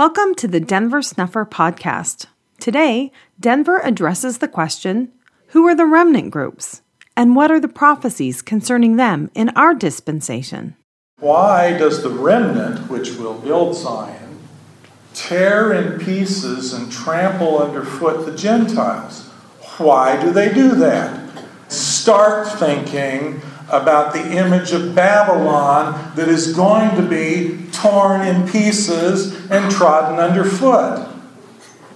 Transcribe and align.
Welcome 0.00 0.34
to 0.36 0.48
the 0.48 0.60
Denver 0.60 1.02
Snuffer 1.02 1.44
podcast. 1.44 2.24
Today, 2.58 3.12
Denver 3.38 3.82
addresses 3.84 4.38
the 4.38 4.48
question 4.48 5.12
Who 5.48 5.68
are 5.68 5.74
the 5.74 5.84
remnant 5.84 6.30
groups? 6.30 6.80
And 7.18 7.36
what 7.36 7.50
are 7.50 7.60
the 7.60 7.68
prophecies 7.68 8.40
concerning 8.40 8.96
them 8.96 9.30
in 9.34 9.50
our 9.50 9.74
dispensation? 9.74 10.74
Why 11.18 11.76
does 11.76 12.02
the 12.02 12.08
remnant, 12.08 12.88
which 12.88 13.16
will 13.16 13.34
build 13.34 13.76
Zion, 13.76 14.38
tear 15.12 15.70
in 15.74 16.00
pieces 16.00 16.72
and 16.72 16.90
trample 16.90 17.58
underfoot 17.58 18.24
the 18.24 18.34
Gentiles? 18.34 19.28
Why 19.76 20.18
do 20.18 20.32
they 20.32 20.50
do 20.50 20.76
that? 20.76 21.44
Start 21.68 22.48
thinking 22.58 23.42
about 23.70 24.12
the 24.12 24.36
image 24.36 24.72
of 24.72 24.94
Babylon 24.94 26.12
that 26.16 26.28
is 26.28 26.54
going 26.54 26.96
to 26.96 27.02
be 27.02 27.58
torn 27.72 28.26
in 28.26 28.48
pieces 28.48 29.48
and 29.50 29.70
trodden 29.70 30.18
underfoot. 30.18 31.08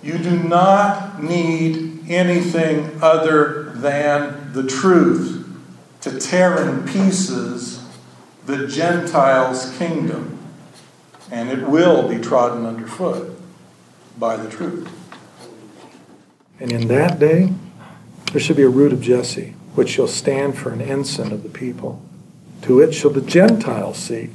You 0.02 0.18
do 0.18 0.42
not 0.42 1.22
need 1.22 2.08
anything 2.08 2.98
other 3.02 3.72
than 3.74 4.52
the 4.52 4.66
truth 4.66 5.46
to 6.02 6.18
tear 6.18 6.68
in 6.68 6.86
pieces 6.86 7.82
the 8.46 8.66
Gentiles' 8.68 9.76
kingdom, 9.78 10.38
and 11.30 11.50
it 11.50 11.66
will 11.66 12.08
be 12.08 12.18
trodden 12.18 12.66
underfoot 12.66 13.38
by 14.18 14.36
the 14.36 14.50
truth. 14.50 14.88
And 16.60 16.70
in 16.70 16.88
that 16.88 17.18
day, 17.18 17.52
there 18.32 18.40
should 18.40 18.56
be 18.56 18.62
a 18.62 18.68
root 18.68 18.92
of 18.92 19.00
Jesse 19.00 19.54
which 19.74 19.90
shall 19.90 20.06
stand 20.06 20.56
for 20.56 20.70
an 20.70 20.80
ensign 20.80 21.32
of 21.32 21.42
the 21.42 21.48
people. 21.48 22.02
To 22.62 22.80
it 22.80 22.92
shall 22.92 23.10
the 23.10 23.20
Gentiles 23.20 23.98
seek, 23.98 24.30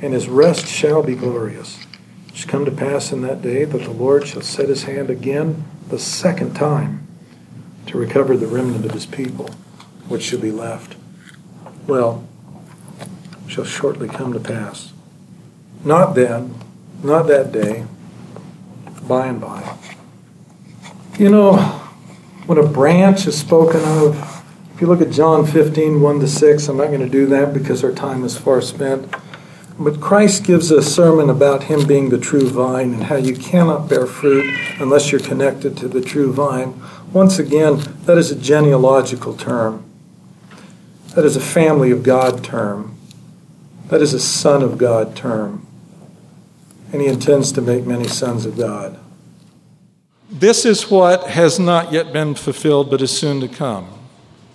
and 0.00 0.12
his 0.12 0.28
rest 0.28 0.66
shall 0.66 1.02
be 1.02 1.14
glorious. 1.14 1.84
It 2.28 2.36
shall 2.36 2.50
come 2.50 2.64
to 2.64 2.70
pass 2.70 3.12
in 3.12 3.22
that 3.22 3.42
day 3.42 3.64
that 3.64 3.82
the 3.82 3.90
Lord 3.90 4.26
shall 4.26 4.42
set 4.42 4.68
his 4.68 4.84
hand 4.84 5.10
again 5.10 5.64
the 5.88 5.98
second 5.98 6.54
time 6.54 7.06
to 7.86 7.98
recover 7.98 8.36
the 8.36 8.46
remnant 8.46 8.84
of 8.84 8.92
his 8.92 9.06
people, 9.06 9.50
which 10.08 10.22
shall 10.22 10.38
be 10.38 10.52
left. 10.52 10.96
Well, 11.86 12.24
shall 13.48 13.64
shortly 13.64 14.08
come 14.08 14.32
to 14.32 14.40
pass. 14.40 14.92
Not 15.84 16.14
then, 16.14 16.54
not 17.02 17.26
that 17.26 17.50
day, 17.50 17.86
by 19.08 19.26
and 19.26 19.40
by. 19.40 19.76
You 21.18 21.30
know, 21.30 21.56
when 22.46 22.58
a 22.58 22.66
branch 22.66 23.26
is 23.26 23.36
spoken 23.36 23.80
of 23.80 24.29
if 24.80 24.84
you 24.84 24.88
look 24.88 25.02
at 25.02 25.12
John 25.12 25.44
15, 25.44 26.00
1 26.00 26.20
to 26.20 26.26
6, 26.26 26.68
I'm 26.68 26.78
not 26.78 26.86
going 26.86 27.00
to 27.00 27.06
do 27.06 27.26
that 27.26 27.52
because 27.52 27.84
our 27.84 27.92
time 27.92 28.24
is 28.24 28.38
far 28.38 28.62
spent. 28.62 29.14
But 29.78 30.00
Christ 30.00 30.42
gives 30.42 30.70
a 30.70 30.80
sermon 30.80 31.28
about 31.28 31.64
him 31.64 31.86
being 31.86 32.08
the 32.08 32.16
true 32.16 32.48
vine 32.48 32.94
and 32.94 33.02
how 33.02 33.16
you 33.16 33.36
cannot 33.36 33.90
bear 33.90 34.06
fruit 34.06 34.46
unless 34.80 35.12
you're 35.12 35.20
connected 35.20 35.76
to 35.76 35.86
the 35.86 36.00
true 36.00 36.32
vine. 36.32 36.80
Once 37.12 37.38
again, 37.38 37.82
that 38.06 38.16
is 38.16 38.30
a 38.30 38.34
genealogical 38.34 39.36
term. 39.36 39.84
That 41.14 41.26
is 41.26 41.36
a 41.36 41.40
family 41.40 41.90
of 41.90 42.02
God 42.02 42.42
term. 42.42 42.96
That 43.88 44.00
is 44.00 44.14
a 44.14 44.18
son 44.18 44.62
of 44.62 44.78
God 44.78 45.14
term. 45.14 45.66
And 46.90 47.02
he 47.02 47.06
intends 47.06 47.52
to 47.52 47.60
make 47.60 47.84
many 47.84 48.08
sons 48.08 48.46
of 48.46 48.56
God. 48.56 48.98
This 50.30 50.64
is 50.64 50.90
what 50.90 51.26
has 51.26 51.58
not 51.58 51.92
yet 51.92 52.14
been 52.14 52.34
fulfilled 52.34 52.88
but 52.88 53.02
is 53.02 53.10
soon 53.10 53.42
to 53.42 53.48
come. 53.48 53.99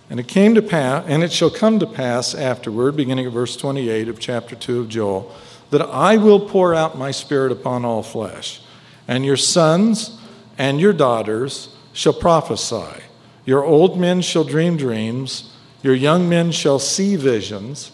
And 0.09 0.19
it 0.19 0.27
came 0.27 0.55
to 0.55 0.61
pass, 0.61 1.05
and 1.07 1.23
it 1.23 1.31
shall 1.31 1.49
come 1.49 1.79
to 1.79 1.87
pass 1.87 2.35
afterward, 2.35 2.95
beginning 2.95 3.25
at 3.25 3.31
verse 3.31 3.57
28 3.57 4.07
of 4.07 4.19
chapter 4.19 4.55
2 4.55 4.81
of 4.81 4.89
Joel, 4.89 5.33
that 5.71 5.81
I 5.81 6.17
will 6.17 6.47
pour 6.47 6.75
out 6.75 6.97
my 6.97 7.11
spirit 7.11 7.51
upon 7.51 7.85
all 7.85 8.03
flesh, 8.03 8.61
and 9.07 9.25
your 9.25 9.37
sons 9.37 10.19
and 10.57 10.79
your 10.79 10.93
daughters 10.93 11.75
shall 11.91 12.13
prophesy. 12.13 13.01
Your 13.45 13.63
old 13.63 13.99
men 13.99 14.21
shall 14.21 14.43
dream 14.43 14.77
dreams, 14.77 15.51
your 15.81 15.95
young 15.95 16.29
men 16.29 16.51
shall 16.51 16.79
see 16.79 17.15
visions, 17.15 17.91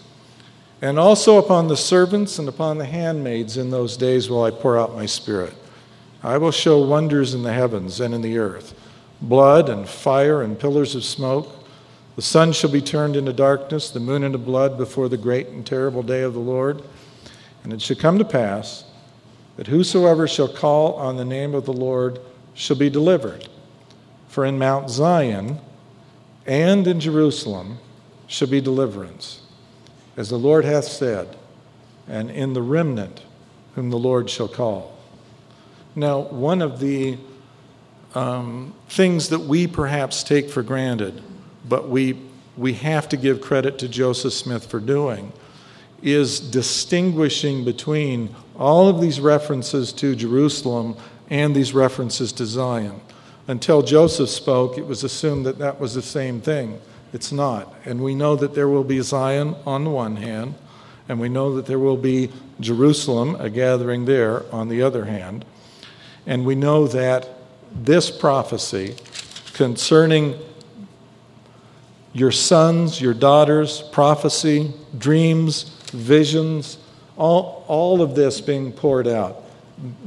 and 0.82 0.98
also 0.98 1.38
upon 1.38 1.68
the 1.68 1.78
servants 1.78 2.40
and 2.40 2.50
upon 2.50 2.78
the 2.78 2.86
handmaids 2.86 3.58
in 3.58 3.70
those 3.70 3.96
days 3.96 4.30
will 4.30 4.44
I 4.44 4.52
pour 4.52 4.78
out 4.78 4.96
my 4.96 5.06
spirit. 5.06 5.54
I 6.24 6.38
will 6.38 6.52
show 6.52 6.80
wonders 6.80 7.34
in 7.34 7.44
the 7.44 7.54
heavens 7.54 8.00
and 8.00 8.14
in 8.14 8.22
the 8.22 8.38
earth 8.38 8.76
blood 9.22 9.70
and 9.70 9.88
fire 9.88 10.42
and 10.42 10.60
pillars 10.60 10.96
of 10.96 11.04
smoke. 11.04 11.48
The 12.22 12.28
sun 12.28 12.52
shall 12.52 12.70
be 12.70 12.82
turned 12.82 13.16
into 13.16 13.34
darkness, 13.34 13.90
the 13.90 14.00
moon 14.00 14.24
into 14.24 14.38
blood 14.38 14.78
before 14.78 15.10
the 15.10 15.18
great 15.18 15.48
and 15.48 15.66
terrible 15.66 16.04
day 16.04 16.22
of 16.22 16.36
the 16.36 16.40
Lord. 16.40 16.84
And 17.64 17.74
it 17.74 17.82
shall 17.82 17.96
come 17.96 18.20
to 18.20 18.24
pass 18.24 18.84
that 19.58 19.66
whosoever 19.66 20.28
shall 20.28 20.48
call 20.48 20.94
on 20.94 21.18
the 21.18 21.26
name 21.26 21.56
of 21.56 21.66
the 21.66 21.74
Lord 21.74 22.20
shall 22.54 22.76
be 22.76 22.92
delivered. 22.92 23.50
For 24.28 24.46
in 24.46 24.60
Mount 24.60 24.92
Zion 24.92 25.62
and 26.46 26.86
in 26.86 27.00
Jerusalem 27.00 27.80
shall 28.28 28.50
be 28.50 28.62
deliverance, 28.62 29.42
as 30.16 30.30
the 30.30 30.38
Lord 30.38 30.64
hath 30.64 30.86
said, 30.86 31.36
and 32.08 32.30
in 32.30 32.54
the 32.54 32.62
remnant 32.62 33.24
whom 33.74 33.90
the 33.90 33.98
Lord 33.98 34.30
shall 34.30 34.48
call. 34.48 34.96
Now, 35.96 36.20
one 36.20 36.62
of 36.62 36.80
the 36.80 37.18
um, 38.14 38.76
things 38.90 39.30
that 39.30 39.40
we 39.40 39.66
perhaps 39.66 40.24
take 40.24 40.52
for 40.52 40.62
granted 40.62 41.24
but 41.68 41.90
we, 41.90 42.18
we 42.58 42.74
have 42.74 43.10
to 43.10 43.18
give 43.18 43.42
credit 43.42 43.80
to 43.80 43.88
Joseph 43.88 44.34
Smith 44.34 44.66
for 44.66 44.80
doing, 44.80 45.32
is 46.02 46.40
distinguishing 46.40 47.64
between 47.64 48.36
all 48.58 48.88
of 48.88 49.02
these 49.02 49.20
references 49.20 49.94
to 49.94 50.16
Jerusalem 50.16 50.96
and 51.30 51.56
these 51.56 51.74
references 51.74 52.32
to 52.34 52.46
Zion. 52.46 53.00
Until 53.48 53.82
Joseph 53.82 54.30
spoke, 54.30 54.78
it 54.78 54.86
was 54.86 55.04
assumed 55.04 55.46
that 55.46 55.60
that 55.60 55.80
was 55.80 55.94
the 55.94 56.02
same 56.02 56.42
thing. 56.42 56.80
It's 57.14 57.32
not. 57.32 57.74
And 57.86 58.04
we 58.04 58.16
know 58.16 58.36
that 58.36 58.54
there 58.54 58.70
will 58.70 58.84
be 58.84 59.02
Zion 59.02 59.56
on 59.66 59.84
the 59.84 59.90
one 59.90 60.16
hand, 60.16 60.56
and 61.10 61.20
we 61.20 61.30
know 61.30 61.56
that 61.56 61.66
there 61.66 61.80
will 61.80 61.98
be 61.98 62.32
Jerusalem, 62.60 63.36
a 63.36 63.50
gathering 63.50 64.06
there, 64.06 64.44
on 64.54 64.70
the 64.70 64.82
other 64.82 65.06
hand. 65.06 65.46
And 66.26 66.46
we 66.46 66.56
know 66.56 66.88
that 66.88 67.28
this 67.74 68.10
prophecy 68.10 68.96
concerning 69.54 70.36
your 72.14 72.32
sons, 72.32 73.00
your 73.00 73.14
daughters, 73.14 73.82
prophecy, 73.92 74.74
dreams, 74.98 75.64
visions, 75.94 76.78
all, 77.18 77.64
all 77.68 78.02
of 78.02 78.16
this 78.16 78.42
being 78.42 78.72
poured 78.72 79.08
out. 79.08 79.44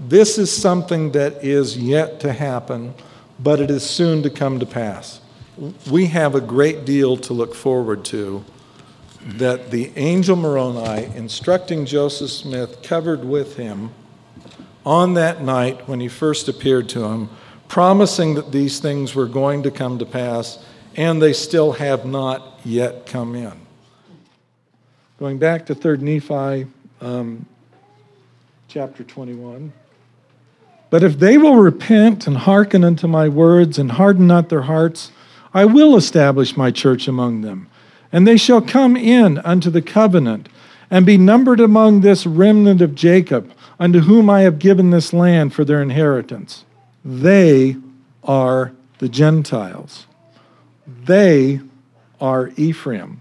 This 0.09 0.39
is 0.39 0.55
something 0.55 1.13
that 1.13 1.45
is 1.45 1.77
yet 1.77 2.21
to 2.21 2.33
happen, 2.33 2.95
but 3.39 3.61
it 3.61 3.71
is 3.71 3.83
soon 3.83 4.23
to 4.23 4.31
come 4.31 4.61
to 4.61 4.67
pass. 4.67 5.21
We 5.91 6.07
have 6.07 6.35
a 6.35 6.41
great 6.41 6.85
deal 6.85 7.17
to 7.19 7.33
look 7.33 7.55
forward 7.55 8.05
to 8.07 8.45
that 9.25 9.71
the 9.71 9.91
angel 9.97 10.37
Moroni, 10.37 11.05
instructing 11.17 11.87
Joseph 11.87 12.31
Smith, 12.31 12.83
covered 12.83 13.25
with 13.25 13.57
him 13.57 13.91
on 14.85 15.15
that 15.15 15.43
night 15.43 15.89
when 15.89 16.01
he 16.01 16.09
first 16.09 16.49
appeared 16.49 16.89
to 16.91 17.05
him, 17.05 17.31
promising 17.69 18.35
that 18.35 18.53
these 18.53 18.81
things 18.81 19.15
were 19.15 19.27
going 19.27 19.63
to 19.63 19.71
come 19.71 19.99
to 19.99 20.05
pass 20.05 20.59
and 20.97 21.21
they 21.21 21.33
still 21.33 21.73
have 21.73 22.05
not 22.05 22.61
yet 22.65 23.07
come 23.07 23.35
in. 23.35 23.53
Going 25.19 25.39
back 25.39 25.67
to 25.67 25.75
3rd 25.75 26.01
Nephi 26.01 26.71
um, 27.01 27.47
chapter 28.69 29.05
21. 29.05 29.73
But 30.91 31.03
if 31.03 31.19
they 31.19 31.39
will 31.39 31.57
repent 31.57 32.27
and 32.27 32.37
hearken 32.37 32.85
unto 32.85 33.07
my 33.07 33.29
words 33.29 33.79
and 33.79 33.93
harden 33.93 34.27
not 34.27 34.49
their 34.49 34.63
hearts, 34.63 35.11
I 35.53 35.65
will 35.65 35.97
establish 35.97 36.57
my 36.57 36.71
church 36.71 37.09
among 37.09 37.41
them. 37.41 37.69
And 38.13 38.27
they 38.27 38.37
shall 38.37 38.61
come 38.61 38.97
in 38.97 39.39
unto 39.39 39.71
the 39.71 39.83
covenant 39.83 40.49
and 40.91 41.05
be 41.05 41.17
numbered 41.17 41.61
among 41.61 42.01
this 42.01 42.27
remnant 42.27 42.81
of 42.81 42.95
Jacob, 42.95 43.53
unto 43.81 44.01
whom 44.01 44.31
I 44.31 44.43
have 44.43 44.59
given 44.59 44.91
this 44.91 45.13
land 45.13 45.53
for 45.53 45.65
their 45.65 45.83
inheritance. 45.83 46.65
They 47.05 47.77
are 48.23 48.73
the 48.99 49.09
Gentiles. 49.09 50.07
They 51.07 51.61
are 52.21 52.53
Ephraim, 52.57 53.21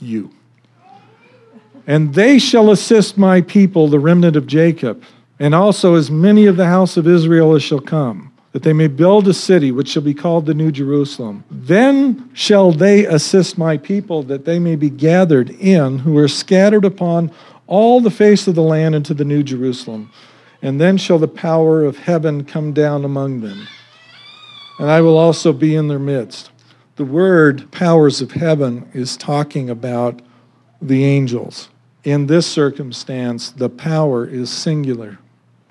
you. 0.00 0.30
And 1.86 2.14
they 2.14 2.38
shall 2.38 2.70
assist 2.70 3.18
my 3.18 3.40
people, 3.40 3.88
the 3.88 3.98
remnant 3.98 4.36
of 4.36 4.46
Jacob, 4.46 5.02
and 5.38 5.54
also 5.54 5.94
as 5.94 6.10
many 6.10 6.46
of 6.46 6.56
the 6.56 6.66
house 6.66 6.96
of 6.96 7.08
Israel 7.08 7.54
as 7.54 7.62
shall 7.62 7.80
come, 7.80 8.32
that 8.52 8.62
they 8.62 8.72
may 8.72 8.86
build 8.86 9.26
a 9.26 9.34
city 9.34 9.72
which 9.72 9.88
shall 9.88 10.02
be 10.02 10.14
called 10.14 10.46
the 10.46 10.54
New 10.54 10.70
Jerusalem. 10.70 11.42
Then 11.50 12.30
shall 12.34 12.70
they 12.70 13.06
assist 13.06 13.58
my 13.58 13.76
people, 13.76 14.22
that 14.24 14.44
they 14.44 14.58
may 14.58 14.76
be 14.76 14.90
gathered 14.90 15.50
in, 15.50 15.98
who 16.00 16.16
are 16.18 16.28
scattered 16.28 16.84
upon 16.84 17.32
all 17.66 18.00
the 18.00 18.10
face 18.10 18.46
of 18.46 18.54
the 18.54 18.62
land 18.62 18.94
into 18.94 19.14
the 19.14 19.24
New 19.24 19.42
Jerusalem. 19.42 20.12
And 20.60 20.80
then 20.80 20.96
shall 20.98 21.18
the 21.18 21.26
power 21.26 21.84
of 21.84 21.98
heaven 21.98 22.44
come 22.44 22.72
down 22.72 23.04
among 23.04 23.40
them 23.40 23.66
and 24.78 24.90
I 24.90 25.00
will 25.00 25.16
also 25.16 25.52
be 25.52 25.74
in 25.74 25.88
their 25.88 25.98
midst. 25.98 26.50
The 26.96 27.04
word 27.04 27.70
powers 27.70 28.20
of 28.20 28.32
heaven 28.32 28.88
is 28.92 29.16
talking 29.16 29.70
about 29.70 30.20
the 30.80 31.04
angels. 31.04 31.68
In 32.04 32.26
this 32.26 32.46
circumstance, 32.46 33.50
the 33.50 33.68
power 33.68 34.26
is 34.26 34.50
singular. 34.50 35.18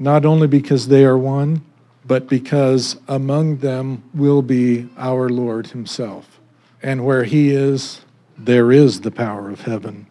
not 0.01 0.25
only 0.25 0.47
because 0.47 0.87
they 0.87 1.05
are 1.05 1.17
one, 1.17 1.63
but 2.07 2.27
because 2.27 2.97
among 3.07 3.57
them 3.57 4.03
will 4.15 4.41
be 4.41 4.89
our 4.97 5.29
Lord 5.29 5.67
Himself. 5.67 6.39
And 6.81 7.05
where 7.05 7.23
He 7.23 7.51
is, 7.51 8.01
there 8.35 8.71
is 8.71 9.01
the 9.01 9.11
power 9.11 9.51
of 9.51 9.61
heaven, 9.61 10.07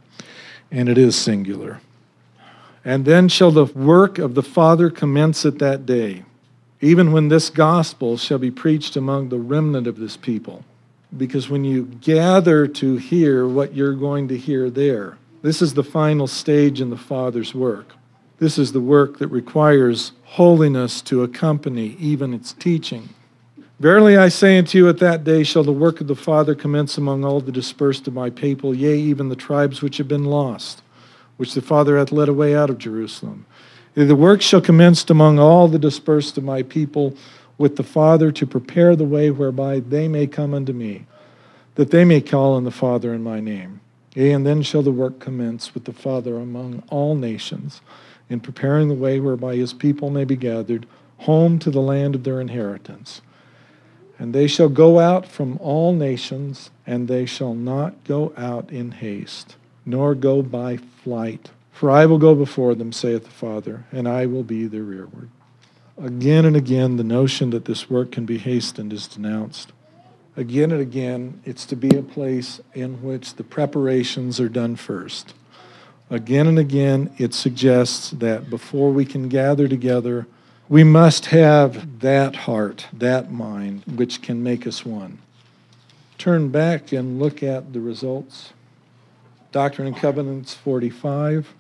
and 0.71 0.89
it 0.89 0.97
is 0.97 1.17
singular. 1.17 1.81
And 2.85 3.05
then 3.05 3.29
shall 3.29 3.51
the 3.51 3.65
work 3.65 4.19
of 4.19 4.37
the 4.37 4.45
Father 4.45 4.91
commence 4.91 5.45
at 5.45 5.59
that 5.59 5.85
day, 5.87 6.25
even 6.81 7.13
when 7.13 7.29
this 7.29 7.51
gospel 7.51 8.17
shall 8.17 8.39
be 8.39 8.51
preached 8.51 8.97
among 8.97 9.29
the 9.29 9.39
remnant 9.39 9.87
of 9.87 9.99
this 9.99 10.17
people. 10.17 10.65
Because 11.17 11.51
when 11.51 11.65
you 11.65 11.85
gather 12.01 12.67
to 12.67 12.97
hear 12.97 13.47
what 13.47 13.75
you're 13.75 13.95
going 13.95 14.29
to 14.29 14.39
hear 14.39 14.71
there, 14.71 15.19
this 15.43 15.61
is 15.61 15.75
the 15.75 15.85
final 15.85 16.27
stage 16.27 16.81
in 16.81 16.91
the 16.91 16.97
Father's 16.97 17.55
work. 17.55 17.95
This 18.39 18.59
is 18.59 18.73
the 18.73 18.81
work 18.81 19.19
that 19.19 19.29
requires 19.29 20.13
holiness 20.25 21.03
to 21.03 21.23
accompany 21.23 21.97
even 21.99 22.33
its 22.33 22.53
teaching. 22.53 23.11
Verily 23.81 24.17
I 24.17 24.29
say 24.29 24.59
unto 24.59 24.79
you, 24.79 24.89
at 24.89 24.99
that 24.99 25.25
day 25.25 25.43
shall 25.43 25.65
the 25.65 25.73
work 25.73 26.01
of 26.01 26.07
the 26.07 26.15
Father 26.15 26.55
commence 26.55 26.97
among 26.97 27.25
all 27.25 27.41
the 27.41 27.53
dispersed 27.53 28.07
of 28.07 28.15
my 28.15 28.31
people, 28.31 28.75
yea, 28.75 28.97
even 28.97 29.29
the 29.29 29.37
tribes 29.37 29.83
which 29.83 29.97
have 29.97 30.09
been 30.09 30.25
lost, 30.25 30.83
which 31.39 31.55
the 31.55 31.63
Father 31.63 31.99
hath 31.99 32.13
led 32.13 32.29
away 32.29 32.55
out 32.55 32.71
of 32.71 32.79
Jerusalem. 32.79 33.47
The 33.95 34.15
work 34.15 34.41
shall 34.41 34.61
commence 34.61 35.09
among 35.11 35.39
all 35.39 35.67
the 35.67 35.79
dispersed 35.79 36.39
of 36.39 36.45
my 36.45 36.63
people 36.63 37.15
with 37.59 37.77
the 37.77 37.83
Father 37.83 38.31
to 38.33 38.47
prepare 38.47 38.95
the 38.95 39.05
way 39.05 39.31
whereby 39.31 39.81
they 39.81 40.07
may 40.07 40.27
come 40.27 40.55
unto 40.55 40.73
me, 40.73 41.07
that 41.75 41.91
they 41.91 42.05
may 42.05 42.21
call 42.21 42.55
on 42.55 42.65
the 42.65 42.71
Father 42.71 43.13
in 43.13 43.23
my 43.23 43.41
name. 43.41 43.81
Yea, 44.15 44.33
and 44.33 44.47
then 44.47 44.63
shall 44.63 44.83
the 44.83 44.93
work 44.93 45.19
commence 45.19 45.75
with 45.75 45.85
the 45.85 45.93
Father 45.93 46.37
among 46.37 46.83
all 46.89 47.15
nations 47.15 47.81
in 48.29 48.41
preparing 48.41 48.89
the 48.89 48.95
way 48.95 49.21
whereby 49.21 49.57
his 49.57 49.73
people 49.73 50.09
may 50.09 50.25
be 50.25 50.37
gathered 50.37 50.87
home 51.19 51.59
to 51.59 51.71
the 51.71 51.81
land 51.81 52.15
of 52.15 52.25
their 52.25 52.41
inheritance. 52.41 53.21
And 54.19 54.33
they 54.33 54.47
shall 54.47 54.69
go 54.69 55.01
out 55.01 55.27
from 55.27 55.59
all 55.61 55.93
nations, 55.93 56.71
and 56.87 57.09
they 57.09 57.27
shall 57.27 57.55
not 57.55 58.05
go 58.05 58.33
out 58.37 58.71
in 58.71 58.93
haste, 58.93 59.57
nor 59.85 60.15
go 60.15 60.43
by 60.43 60.77
flight. 60.77 61.51
For 61.81 61.91
I 61.91 62.05
will 62.05 62.19
go 62.19 62.35
before 62.35 62.75
them, 62.75 62.93
saith 62.93 63.25
the 63.25 63.31
Father, 63.31 63.87
and 63.91 64.07
I 64.07 64.27
will 64.27 64.43
be 64.43 64.67
their 64.67 64.83
rearward. 64.83 65.31
Again 65.97 66.45
and 66.45 66.55
again, 66.55 66.99
the 66.99 67.05
notion 67.05 67.49
that 67.53 67.65
this 67.65 67.89
work 67.89 68.13
can 68.13 68.27
be 68.27 68.37
hastened 68.37 68.93
is 68.93 69.07
denounced. 69.09 69.73
Again 70.37 70.73
and 70.73 70.83
again, 70.83 71.41
it's 71.47 71.65
to 71.65 71.77
be 71.77 71.97
a 71.97 72.03
place 72.03 72.61
in 72.75 73.03
which 73.03 73.37
the 73.37 73.45
preparations 73.45 74.39
are 74.39 74.51
done 74.51 74.77
first. 74.77 75.33
Again 76.11 76.47
and 76.47 76.59
again, 76.59 77.15
it 77.17 77.33
suggests 77.33 78.11
that 78.11 78.51
before 78.51 78.93
we 78.93 79.07
can 79.07 79.31
gather 79.31 79.67
together, 79.67 80.27
we 80.69 80.85
must 80.85 81.27
have 81.27 82.01
that 82.01 82.37
heart, 82.37 82.89
that 82.93 83.33
mind, 83.33 83.85
which 83.87 84.21
can 84.21 84.43
make 84.43 84.67
us 84.67 84.85
one. 84.85 85.17
Turn 86.19 86.51
back 86.51 86.93
and 86.93 87.19
look 87.19 87.43
at 87.43 87.73
the 87.73 87.81
results. 87.81 88.53
Doctrine 89.51 89.89
and 89.89 89.97
Covenants 89.97 90.53
45, 90.53 91.55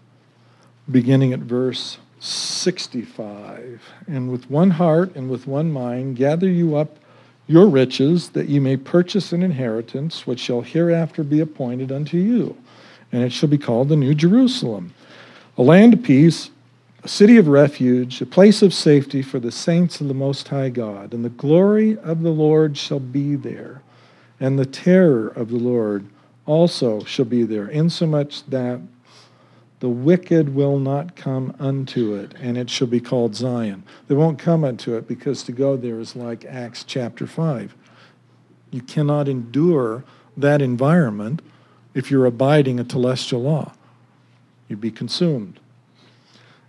beginning 0.90 1.32
at 1.32 1.40
verse 1.40 1.98
65. 2.20 3.82
And 4.06 4.30
with 4.30 4.50
one 4.50 4.70
heart 4.70 5.14
and 5.14 5.30
with 5.30 5.46
one 5.46 5.72
mind, 5.72 6.16
gather 6.16 6.48
you 6.48 6.76
up 6.76 6.96
your 7.46 7.66
riches, 7.66 8.30
that 8.30 8.48
you 8.48 8.60
may 8.60 8.76
purchase 8.76 9.32
an 9.32 9.42
inheritance 9.42 10.26
which 10.26 10.40
shall 10.40 10.60
hereafter 10.60 11.24
be 11.24 11.40
appointed 11.40 11.90
unto 11.90 12.16
you 12.16 12.56
and 13.12 13.22
it 13.22 13.32
shall 13.32 13.48
be 13.48 13.58
called 13.58 13.88
the 13.88 13.96
New 13.96 14.14
Jerusalem, 14.14 14.94
a 15.58 15.62
land 15.62 15.94
of 15.94 16.02
peace, 16.02 16.50
a 17.02 17.08
city 17.08 17.36
of 17.36 17.48
refuge, 17.48 18.20
a 18.20 18.26
place 18.26 18.62
of 18.62 18.74
safety 18.74 19.22
for 19.22 19.40
the 19.40 19.50
saints 19.50 20.00
of 20.00 20.08
the 20.08 20.14
Most 20.14 20.48
High 20.48 20.68
God. 20.68 21.12
And 21.12 21.24
the 21.24 21.30
glory 21.30 21.98
of 21.98 22.22
the 22.22 22.30
Lord 22.30 22.76
shall 22.76 23.00
be 23.00 23.36
there, 23.36 23.82
and 24.38 24.58
the 24.58 24.66
terror 24.66 25.28
of 25.28 25.50
the 25.50 25.56
Lord 25.56 26.06
also 26.46 27.02
shall 27.04 27.24
be 27.24 27.42
there, 27.42 27.68
insomuch 27.68 28.44
that 28.46 28.80
the 29.80 29.88
wicked 29.88 30.54
will 30.54 30.78
not 30.78 31.16
come 31.16 31.54
unto 31.58 32.14
it, 32.14 32.34
and 32.38 32.58
it 32.58 32.68
shall 32.68 32.86
be 32.86 33.00
called 33.00 33.34
Zion. 33.34 33.82
They 34.08 34.14
won't 34.14 34.38
come 34.38 34.62
unto 34.62 34.94
it 34.94 35.08
because 35.08 35.42
to 35.44 35.52
go 35.52 35.76
there 35.76 35.98
is 35.98 36.14
like 36.14 36.44
Acts 36.44 36.84
chapter 36.84 37.26
5. 37.26 37.74
You 38.70 38.82
cannot 38.82 39.26
endure 39.26 40.04
that 40.36 40.60
environment 40.60 41.40
if 41.94 42.10
you're 42.10 42.26
abiding 42.26 42.78
a 42.78 42.84
telestial 42.84 43.42
law. 43.42 43.72
You'd 44.68 44.82
be 44.82 44.90
consumed. 44.90 45.58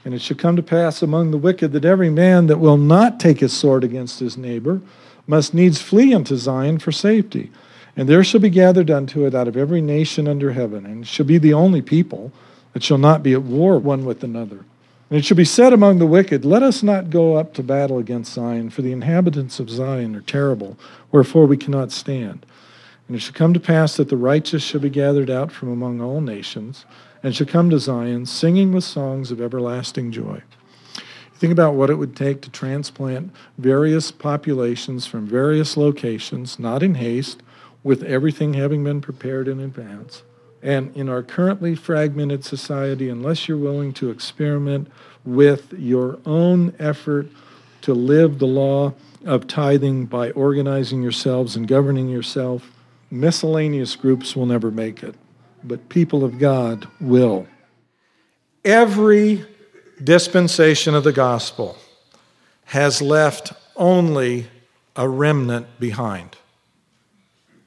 And 0.05 0.13
it 0.13 0.21
shall 0.21 0.37
come 0.37 0.55
to 0.55 0.63
pass 0.63 1.01
among 1.01 1.29
the 1.31 1.37
wicked 1.37 1.73
that 1.73 1.85
every 1.85 2.09
man 2.09 2.47
that 2.47 2.59
will 2.59 2.77
not 2.77 3.19
take 3.19 3.41
his 3.41 3.53
sword 3.53 3.83
against 3.83 4.19
his 4.19 4.37
neighbor 4.37 4.81
must 5.27 5.53
needs 5.53 5.81
flee 5.81 6.13
unto 6.13 6.37
Zion 6.37 6.79
for 6.79 6.91
safety. 6.93 7.51
And 7.95 8.07
there 8.07 8.23
shall 8.23 8.39
be 8.39 8.49
gathered 8.49 8.89
unto 8.89 9.25
it 9.25 9.35
out 9.35 9.49
of 9.49 9.57
every 9.57 9.81
nation 9.81 10.29
under 10.29 10.53
heaven, 10.53 10.85
and 10.85 11.05
shall 11.05 11.25
be 11.25 11.37
the 11.37 11.53
only 11.53 11.81
people 11.81 12.31
that 12.73 12.83
shall 12.83 12.97
not 12.97 13.23
be 13.23 13.33
at 13.33 13.43
war 13.43 13.77
one 13.77 14.05
with 14.05 14.23
another. 14.23 14.65
And 15.09 15.19
it 15.19 15.25
shall 15.25 15.37
be 15.37 15.43
said 15.43 15.73
among 15.73 15.99
the 15.99 16.05
wicked, 16.05 16.45
Let 16.45 16.63
us 16.63 16.81
not 16.81 17.09
go 17.09 17.35
up 17.35 17.53
to 17.55 17.63
battle 17.63 17.97
against 17.97 18.33
Zion, 18.33 18.69
for 18.69 18.81
the 18.81 18.93
inhabitants 18.93 19.59
of 19.59 19.69
Zion 19.69 20.15
are 20.15 20.21
terrible, 20.21 20.77
wherefore 21.11 21.45
we 21.45 21.57
cannot 21.57 21.91
stand. 21.91 22.45
And 23.07 23.17
it 23.17 23.19
shall 23.19 23.33
come 23.33 23.53
to 23.53 23.59
pass 23.59 23.97
that 23.97 24.07
the 24.07 24.15
righteous 24.15 24.63
shall 24.63 24.79
be 24.79 24.89
gathered 24.89 25.29
out 25.29 25.51
from 25.51 25.69
among 25.69 25.99
all 25.99 26.21
nations, 26.21 26.85
and 27.21 27.35
shall 27.35 27.45
come 27.45 27.69
to 27.71 27.79
Zion, 27.79 28.25
singing 28.25 28.71
with 28.71 28.85
songs 28.85 29.31
of 29.31 29.41
everlasting 29.41 30.13
joy. 30.13 30.41
Think 31.35 31.51
about 31.51 31.73
what 31.73 31.89
it 31.89 31.95
would 31.95 32.15
take 32.15 32.41
to 32.43 32.49
transplant 32.49 33.33
various 33.57 34.11
populations 34.11 35.07
from 35.07 35.27
various 35.27 35.75
locations, 35.75 36.57
not 36.57 36.83
in 36.83 36.95
haste, 36.95 37.43
with 37.83 38.03
everything 38.03 38.53
having 38.53 38.83
been 38.83 39.01
prepared 39.01 39.47
in 39.49 39.59
advance. 39.59 40.23
And 40.63 40.95
in 40.95 41.09
our 41.09 41.23
currently 41.23 41.75
fragmented 41.75 42.45
society, 42.45 43.09
unless 43.09 43.47
you're 43.47 43.57
willing 43.57 43.93
to 43.93 44.09
experiment 44.11 44.91
with 45.25 45.73
your 45.73 46.19
own 46.25 46.73
effort 46.77 47.27
to 47.81 47.93
live 47.93 48.39
the 48.39 48.47
law 48.47 48.93
of 49.25 49.47
tithing 49.47 50.05
by 50.05 50.31
organizing 50.31 51.01
yourselves 51.01 51.55
and 51.55 51.67
governing 51.67 52.09
yourself, 52.09 52.71
Miscellaneous 53.11 53.97
groups 53.97 54.37
will 54.37 54.45
never 54.45 54.71
make 54.71 55.03
it, 55.03 55.15
but 55.65 55.89
people 55.89 56.23
of 56.23 56.39
God 56.39 56.87
will. 57.01 57.45
Every 58.63 59.45
dispensation 60.01 60.95
of 60.95 61.03
the 61.03 61.11
gospel 61.11 61.77
has 62.65 63.01
left 63.01 63.51
only 63.75 64.47
a 64.95 65.09
remnant 65.09 65.67
behind. 65.77 66.37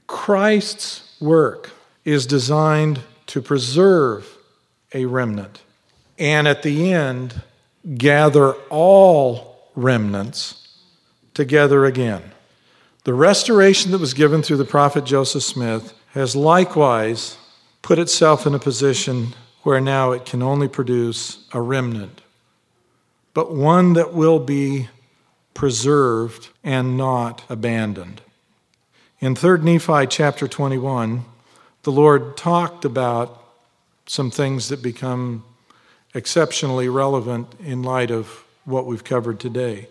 Christ's 0.06 1.20
work 1.20 1.70
is 2.04 2.26
designed 2.26 3.00
to 3.26 3.40
preserve 3.40 4.36
a 4.92 5.06
remnant 5.06 5.60
and 6.18 6.46
at 6.46 6.62
the 6.62 6.92
end 6.92 7.42
gather 7.96 8.52
all 8.70 9.70
remnants 9.74 10.68
together 11.34 11.84
again. 11.84 12.22
The 13.04 13.14
restoration 13.14 13.90
that 13.90 13.98
was 13.98 14.14
given 14.14 14.42
through 14.42 14.56
the 14.58 14.64
prophet 14.64 15.04
Joseph 15.04 15.42
Smith 15.42 15.92
has 16.12 16.36
likewise 16.36 17.36
put 17.82 17.98
itself 17.98 18.46
in 18.46 18.54
a 18.54 18.58
position 18.58 19.34
where 19.62 19.80
now 19.80 20.12
it 20.12 20.24
can 20.24 20.42
only 20.42 20.68
produce 20.68 21.46
a 21.52 21.60
remnant, 21.60 22.22
but 23.34 23.52
one 23.52 23.94
that 23.94 24.14
will 24.14 24.38
be 24.38 24.88
preserved 25.52 26.48
and 26.62 26.96
not 26.96 27.42
abandoned. 27.48 28.22
In 29.20 29.34
3 29.34 29.58
Nephi 29.60 30.06
chapter 30.06 30.46
21, 30.46 31.24
the 31.84 31.92
Lord 31.92 32.36
talked 32.36 32.84
about 32.84 33.42
some 34.06 34.30
things 34.30 34.68
that 34.70 34.82
become 34.82 35.44
exceptionally 36.14 36.88
relevant 36.88 37.48
in 37.62 37.82
light 37.82 38.10
of 38.10 38.44
what 38.64 38.86
we've 38.86 39.04
covered 39.04 39.38
today. 39.38 39.88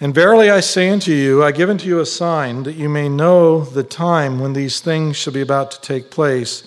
And 0.00 0.14
verily 0.14 0.50
I 0.50 0.60
say 0.60 0.88
unto 0.88 1.12
you, 1.12 1.44
I 1.44 1.52
give 1.52 1.68
unto 1.68 1.86
you 1.86 2.00
a 2.00 2.06
sign 2.06 2.62
that 2.62 2.76
you 2.76 2.88
may 2.88 3.08
know 3.08 3.64
the 3.64 3.82
time 3.82 4.40
when 4.40 4.54
these 4.54 4.80
things 4.80 5.16
shall 5.16 5.32
be 5.32 5.40
about 5.40 5.70
to 5.72 5.80
take 5.80 6.10
place, 6.10 6.66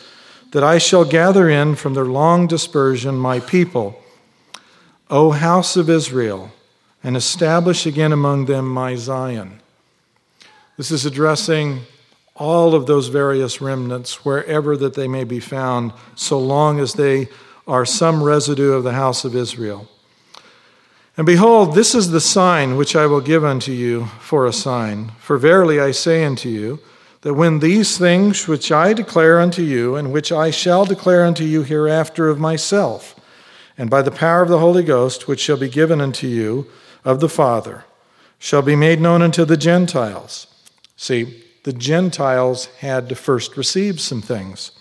that 0.52 0.64
I 0.64 0.78
shall 0.78 1.06
gather 1.06 1.50
in 1.50 1.76
from 1.76 1.96
their 1.96 2.06
long 2.06 2.46
dispersion 2.46 3.16
my 3.16 3.40
people, 3.40 4.00
O 5.10 5.32
house 5.32 5.76
of 5.76 5.90
Israel, 5.90 6.52
and 7.04 7.18
establish 7.18 7.88
again 7.88 8.12
among 8.12 8.46
them 8.46 8.68
my 8.68 8.96
Zion. 8.96 9.60
This 10.78 10.92
is 10.92 11.06
addressing 11.06 11.82
all 12.40 12.74
of 12.74 12.86
those 12.86 13.10
various 13.10 13.62
remnants, 13.62 14.24
wherever 14.26 14.76
that 14.78 14.94
they 14.94 15.08
may 15.08 15.26
be 15.26 15.40
found, 15.40 15.92
so 16.16 16.40
long 16.40 16.80
as 16.80 16.94
they 16.94 17.28
are 17.68 17.86
some 17.86 18.24
residue 18.24 18.72
of 18.72 18.84
the 18.84 18.94
house 18.94 19.26
of 19.26 19.36
Israel. 19.36 19.88
And 21.18 21.26
behold, 21.26 21.76
this 21.76 21.94
is 21.94 22.12
the 22.12 22.22
sign 22.22 22.78
which 22.78 22.96
I 22.96 23.06
will 23.06 23.20
give 23.20 23.44
unto 23.44 23.74
you 23.74 24.06
for 24.22 24.48
a 24.48 24.54
sign. 24.54 25.12
For 25.20 25.38
verily 25.38 25.80
I 25.80 25.92
say 25.92 26.24
unto 26.24 26.48
you, 26.48 26.80
that 27.22 27.34
when 27.34 27.60
these 27.60 27.98
things 27.98 28.48
which 28.48 28.72
I 28.72 28.94
declare 28.94 29.42
unto 29.42 29.62
you, 29.62 29.98
and 29.98 30.14
which 30.14 30.32
I 30.32 30.50
shall 30.50 30.86
declare 30.86 31.26
unto 31.26 31.44
you 31.44 31.64
hereafter 31.64 32.30
of 32.30 32.40
myself, 32.40 33.20
and 33.78 33.90
by 33.90 34.02
the 34.02 34.12
power 34.12 34.42
of 34.42 34.48
the 34.48 34.60
Holy 34.60 34.84
Ghost, 34.84 35.28
which 35.28 35.42
shall 35.42 35.58
be 35.58 35.68
given 35.68 36.00
unto 36.00 36.28
you 36.28 36.68
of 37.04 37.20
the 37.20 37.28
Father, 37.28 37.84
shall 38.38 38.62
be 38.62 38.78
made 38.78 39.02
known 39.02 39.22
unto 39.22 39.44
the 39.44 39.58
Gentiles. 39.58 40.48
See, 40.96 41.44
the 41.64 41.74
Gentiles 41.74 42.66
had 42.80 43.10
to 43.10 43.16
first 43.16 43.58
receive 43.58 44.00
some 44.00 44.22
things, 44.22 44.72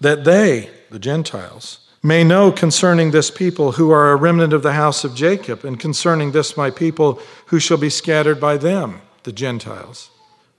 that 0.00 0.24
they, 0.24 0.70
the 0.90 0.98
Gentiles, 0.98 1.78
may 2.02 2.24
know 2.24 2.50
concerning 2.50 3.10
this 3.10 3.30
people 3.30 3.72
who 3.72 3.90
are 3.90 4.10
a 4.10 4.16
remnant 4.16 4.52
of 4.52 4.62
the 4.62 4.72
house 4.72 5.04
of 5.04 5.14
Jacob, 5.14 5.64
and 5.64 5.78
concerning 5.78 6.32
this 6.32 6.56
my 6.56 6.70
people 6.70 7.20
who 7.46 7.60
shall 7.60 7.76
be 7.76 7.90
scattered 7.90 8.40
by 8.40 8.56
them, 8.56 9.00
the 9.22 9.32
Gentiles. 9.32 10.10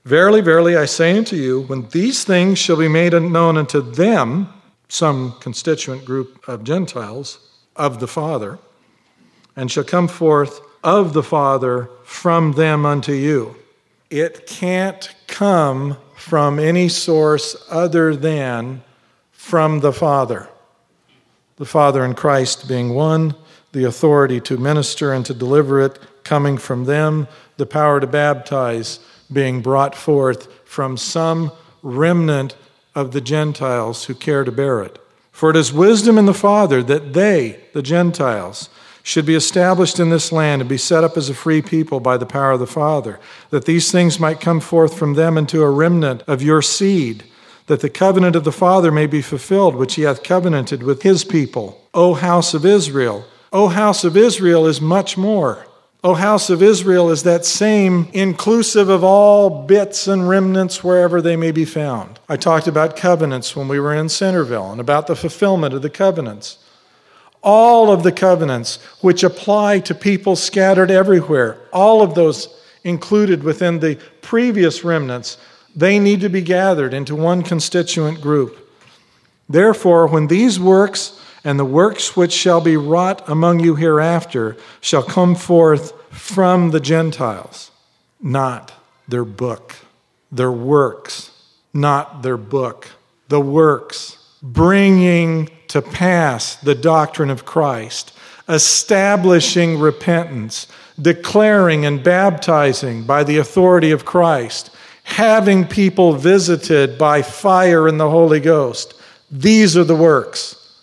Verily, 0.06 0.42
verily, 0.42 0.76
I 0.76 0.86
say 0.86 1.18
unto 1.18 1.36
you, 1.36 1.62
when 1.64 1.88
these 1.90 2.24
things 2.24 2.60
shall 2.60 2.78
be 2.78 2.88
made 2.88 3.14
known 3.14 3.58
unto 3.58 3.82
them, 3.82 4.50
some 4.88 5.34
constituent 5.40 6.06
group 6.06 6.48
of 6.48 6.64
Gentiles, 6.64 7.40
of 7.76 8.00
the 8.00 8.08
Father, 8.08 8.60
and 9.56 9.72
shall 9.72 9.84
come 9.84 10.08
forth 10.08 10.62
of 10.84 11.14
the 11.14 11.24
Father 11.24 11.90
from 12.04 12.54
them 12.54 12.86
unto 12.86 13.14
you. 13.14 13.56
It 14.14 14.46
can't 14.46 15.10
come 15.26 15.98
from 16.16 16.60
any 16.60 16.88
source 16.88 17.56
other 17.68 18.16
than 18.16 18.84
from 19.32 19.80
the 19.80 19.92
Father. 19.92 20.48
The 21.56 21.66
Father 21.66 22.06
and 22.06 22.16
Christ 22.16 22.68
being 22.68 22.94
one, 22.94 23.34
the 23.72 23.86
authority 23.86 24.40
to 24.42 24.58
minister 24.58 25.14
and 25.14 25.26
to 25.26 25.34
deliver 25.34 25.82
it 25.82 25.98
coming 26.24 26.60
from 26.60 26.86
them, 26.86 27.28
the 27.58 27.66
power 27.66 28.00
to 28.00 28.06
baptize 28.06 29.00
being 29.32 29.64
brought 29.64 29.96
forth 29.96 30.48
from 30.64 30.96
some 30.96 31.52
remnant 31.82 32.56
of 32.94 33.14
the 33.14 33.22
Gentiles 33.22 34.06
who 34.06 34.14
care 34.14 34.44
to 34.44 34.52
bear 34.52 34.84
it. 34.84 35.00
For 35.32 35.50
it 35.50 35.56
is 35.56 35.74
wisdom 35.74 36.20
in 36.20 36.28
the 36.28 36.36
Father 36.36 36.84
that 36.84 37.14
they, 37.14 37.62
the 37.74 37.82
Gentiles, 37.82 38.70
should 39.06 39.26
be 39.26 39.36
established 39.36 40.00
in 40.00 40.10
this 40.10 40.32
land 40.32 40.62
and 40.62 40.70
be 40.70 40.78
set 40.78 41.04
up 41.04 41.18
as 41.18 41.30
a 41.30 41.34
free 41.34 41.62
people 41.62 42.00
by 42.00 42.16
the 42.16 42.26
power 42.26 42.52
of 42.52 42.60
the 42.60 42.66
Father, 42.66 43.20
that 43.50 43.66
these 43.66 43.92
things 43.92 44.20
might 44.20 44.40
come 44.40 44.62
forth 44.62 44.98
from 44.98 45.14
them 45.14 45.38
into 45.38 45.62
a 45.62 45.70
remnant 45.70 46.24
of 46.24 46.42
your 46.42 46.62
seed, 46.62 47.24
that 47.68 47.82
the 47.82 47.90
covenant 47.90 48.36
of 48.36 48.46
the 48.46 48.52
Father 48.52 48.92
may 48.92 49.06
be 49.06 49.22
fulfilled, 49.22 49.76
which 49.76 49.96
he 49.96 50.04
hath 50.04 50.24
covenanted 50.24 50.82
with 50.82 51.04
his 51.04 51.26
people. 51.26 51.82
O 51.94 52.14
house 52.14 52.54
of 52.54 52.66
Israel! 52.66 53.26
O 53.52 53.68
house 53.68 54.04
of 54.06 54.18
Israel 54.18 54.66
is 54.66 54.82
much 54.82 55.18
more. 55.18 55.68
O 56.06 56.16
house 56.16 56.50
of 56.50 56.62
Israel 56.62 57.12
is 57.12 57.24
that 57.24 57.46
same 57.46 58.10
inclusive 58.14 58.90
of 58.90 59.04
all 59.04 59.66
bits 59.66 60.08
and 60.08 60.28
remnants 60.28 60.84
wherever 60.84 61.22
they 61.22 61.36
may 61.36 61.52
be 61.52 61.66
found. 61.66 62.20
I 62.28 62.36
talked 62.36 62.68
about 62.68 62.98
covenants 62.98 63.56
when 63.56 63.68
we 63.68 63.80
were 63.80 63.94
in 63.94 64.10
Centerville 64.10 64.72
and 64.72 64.82
about 64.82 65.08
the 65.08 65.16
fulfillment 65.16 65.74
of 65.74 65.82
the 65.82 65.90
covenants. 65.90 66.58
All 67.44 67.92
of 67.92 68.04
the 68.04 68.12
covenants 68.12 68.78
which 69.02 69.24
apply 69.24 69.80
to 69.82 69.94
people 69.94 70.36
scattered 70.36 70.90
everywhere, 70.90 71.58
all 71.74 72.02
of 72.02 72.16
those 72.16 72.48
included 72.84 73.44
within 73.44 73.80
the 73.80 74.00
previous 74.22 74.84
remnants, 74.84 75.38
they 75.76 76.00
need 76.00 76.22
to 76.22 76.30
be 76.30 76.42
gathered 76.42 76.94
into 76.94 77.16
one 77.16 77.44
constituent 77.44 78.22
group. 78.22 78.60
Therefore, 79.50 80.08
when 80.08 80.28
these 80.28 80.60
works 80.60 81.20
and 81.44 81.60
the 81.60 81.66
works 81.66 82.16
which 82.16 82.32
shall 82.32 82.62
be 82.62 82.78
wrought 82.78 83.28
among 83.28 83.60
you 83.60 83.76
hereafter 83.76 84.56
shall 84.80 85.04
come 85.04 85.36
forth 85.36 85.94
from 86.10 86.72
the 86.72 86.80
Gentiles, 86.80 87.72
not 88.22 88.72
their 89.08 89.26
book, 89.26 89.76
their 90.32 90.52
works, 90.52 91.32
not 91.74 92.24
their 92.24 92.38
book, 92.38 92.90
the 93.28 93.42
works, 93.42 94.18
bringing 94.42 95.50
to 95.74 95.82
pass 95.82 96.56
the 96.58 96.76
doctrine 96.76 97.32
of 97.32 97.46
Christ, 97.46 98.14
establishing 98.48 99.80
repentance, 99.80 100.68
declaring 101.02 101.84
and 101.84 102.04
baptizing 102.04 103.06
by 103.06 103.24
the 103.24 103.38
authority 103.38 103.90
of 103.90 104.06
Christ, 104.06 104.70
having 105.02 105.66
people 105.66 106.14
visited 106.14 107.00
by 107.00 107.24
fire 107.24 107.88
and 107.88 108.00
the 108.00 108.12
Holy 108.12 108.40
Ghost. 108.40 108.94
These 109.32 109.76
are 109.76 109.84
the 109.84 109.96
works. 109.96 110.78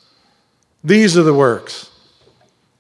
These 0.83 1.17
are 1.17 1.23
the 1.23 1.35
works. 1.35 1.89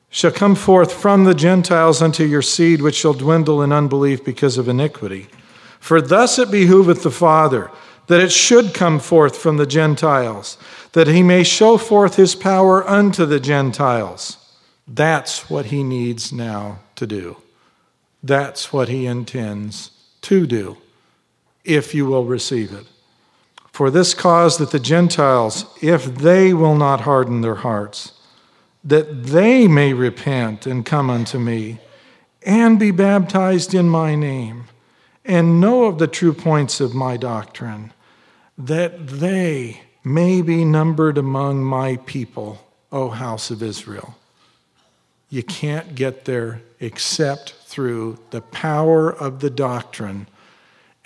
Shall 0.08 0.32
come 0.32 0.56
forth 0.56 0.92
from 0.92 1.22
the 1.22 1.34
Gentiles 1.34 2.02
unto 2.02 2.24
your 2.24 2.42
seed, 2.42 2.82
which 2.82 2.96
shall 2.96 3.12
dwindle 3.12 3.62
in 3.62 3.72
unbelief 3.72 4.24
because 4.24 4.58
of 4.58 4.68
iniquity. 4.68 5.28
For 5.78 6.02
thus 6.02 6.40
it 6.40 6.50
behooveth 6.50 7.04
the 7.04 7.12
Father 7.12 7.70
that 8.10 8.20
it 8.20 8.32
should 8.32 8.74
come 8.74 8.98
forth 8.98 9.36
from 9.36 9.56
the 9.56 9.64
Gentiles, 9.64 10.58
that 10.94 11.06
he 11.06 11.22
may 11.22 11.44
show 11.44 11.76
forth 11.76 12.16
his 12.16 12.34
power 12.34 12.84
unto 12.88 13.24
the 13.24 13.38
Gentiles. 13.38 14.36
That's 14.88 15.48
what 15.48 15.66
he 15.66 15.84
needs 15.84 16.32
now 16.32 16.80
to 16.96 17.06
do. 17.06 17.36
That's 18.20 18.72
what 18.72 18.88
he 18.88 19.06
intends 19.06 19.92
to 20.22 20.44
do, 20.44 20.78
if 21.64 21.94
you 21.94 22.04
will 22.04 22.24
receive 22.24 22.72
it. 22.72 22.86
For 23.70 23.92
this 23.92 24.12
cause 24.12 24.58
that 24.58 24.72
the 24.72 24.80
Gentiles, 24.80 25.66
if 25.80 26.06
they 26.06 26.52
will 26.52 26.74
not 26.74 27.02
harden 27.02 27.42
their 27.42 27.62
hearts, 27.62 28.10
that 28.82 29.22
they 29.26 29.68
may 29.68 29.92
repent 29.92 30.66
and 30.66 30.84
come 30.84 31.10
unto 31.10 31.38
me, 31.38 31.78
and 32.44 32.76
be 32.76 32.90
baptized 32.90 33.72
in 33.72 33.88
my 33.88 34.16
name, 34.16 34.64
and 35.24 35.60
know 35.60 35.84
of 35.84 36.00
the 36.00 36.08
true 36.08 36.32
points 36.32 36.80
of 36.80 36.92
my 36.92 37.16
doctrine, 37.16 37.92
that 38.66 39.06
they 39.08 39.80
may 40.04 40.42
be 40.42 40.64
numbered 40.64 41.16
among 41.16 41.64
my 41.64 41.96
people, 42.06 42.66
O 42.92 43.08
house 43.08 43.50
of 43.50 43.62
Israel. 43.62 44.16
You 45.30 45.42
can't 45.42 45.94
get 45.94 46.24
there 46.24 46.62
except 46.78 47.52
through 47.64 48.18
the 48.30 48.40
power 48.40 49.10
of 49.10 49.40
the 49.40 49.50
doctrine 49.50 50.26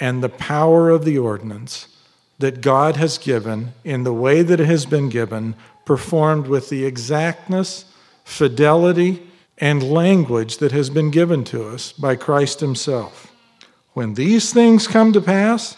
and 0.00 0.22
the 0.22 0.28
power 0.28 0.90
of 0.90 1.04
the 1.04 1.18
ordinance 1.18 1.88
that 2.38 2.60
God 2.60 2.96
has 2.96 3.18
given 3.18 3.72
in 3.84 4.02
the 4.02 4.12
way 4.12 4.42
that 4.42 4.60
it 4.60 4.66
has 4.66 4.86
been 4.86 5.08
given, 5.08 5.54
performed 5.84 6.48
with 6.48 6.68
the 6.68 6.84
exactness, 6.84 7.84
fidelity, 8.24 9.28
and 9.58 9.82
language 9.82 10.58
that 10.58 10.72
has 10.72 10.90
been 10.90 11.10
given 11.10 11.44
to 11.44 11.68
us 11.68 11.92
by 11.92 12.16
Christ 12.16 12.58
Himself. 12.60 13.30
When 13.92 14.14
these 14.14 14.52
things 14.52 14.88
come 14.88 15.12
to 15.12 15.20
pass, 15.20 15.76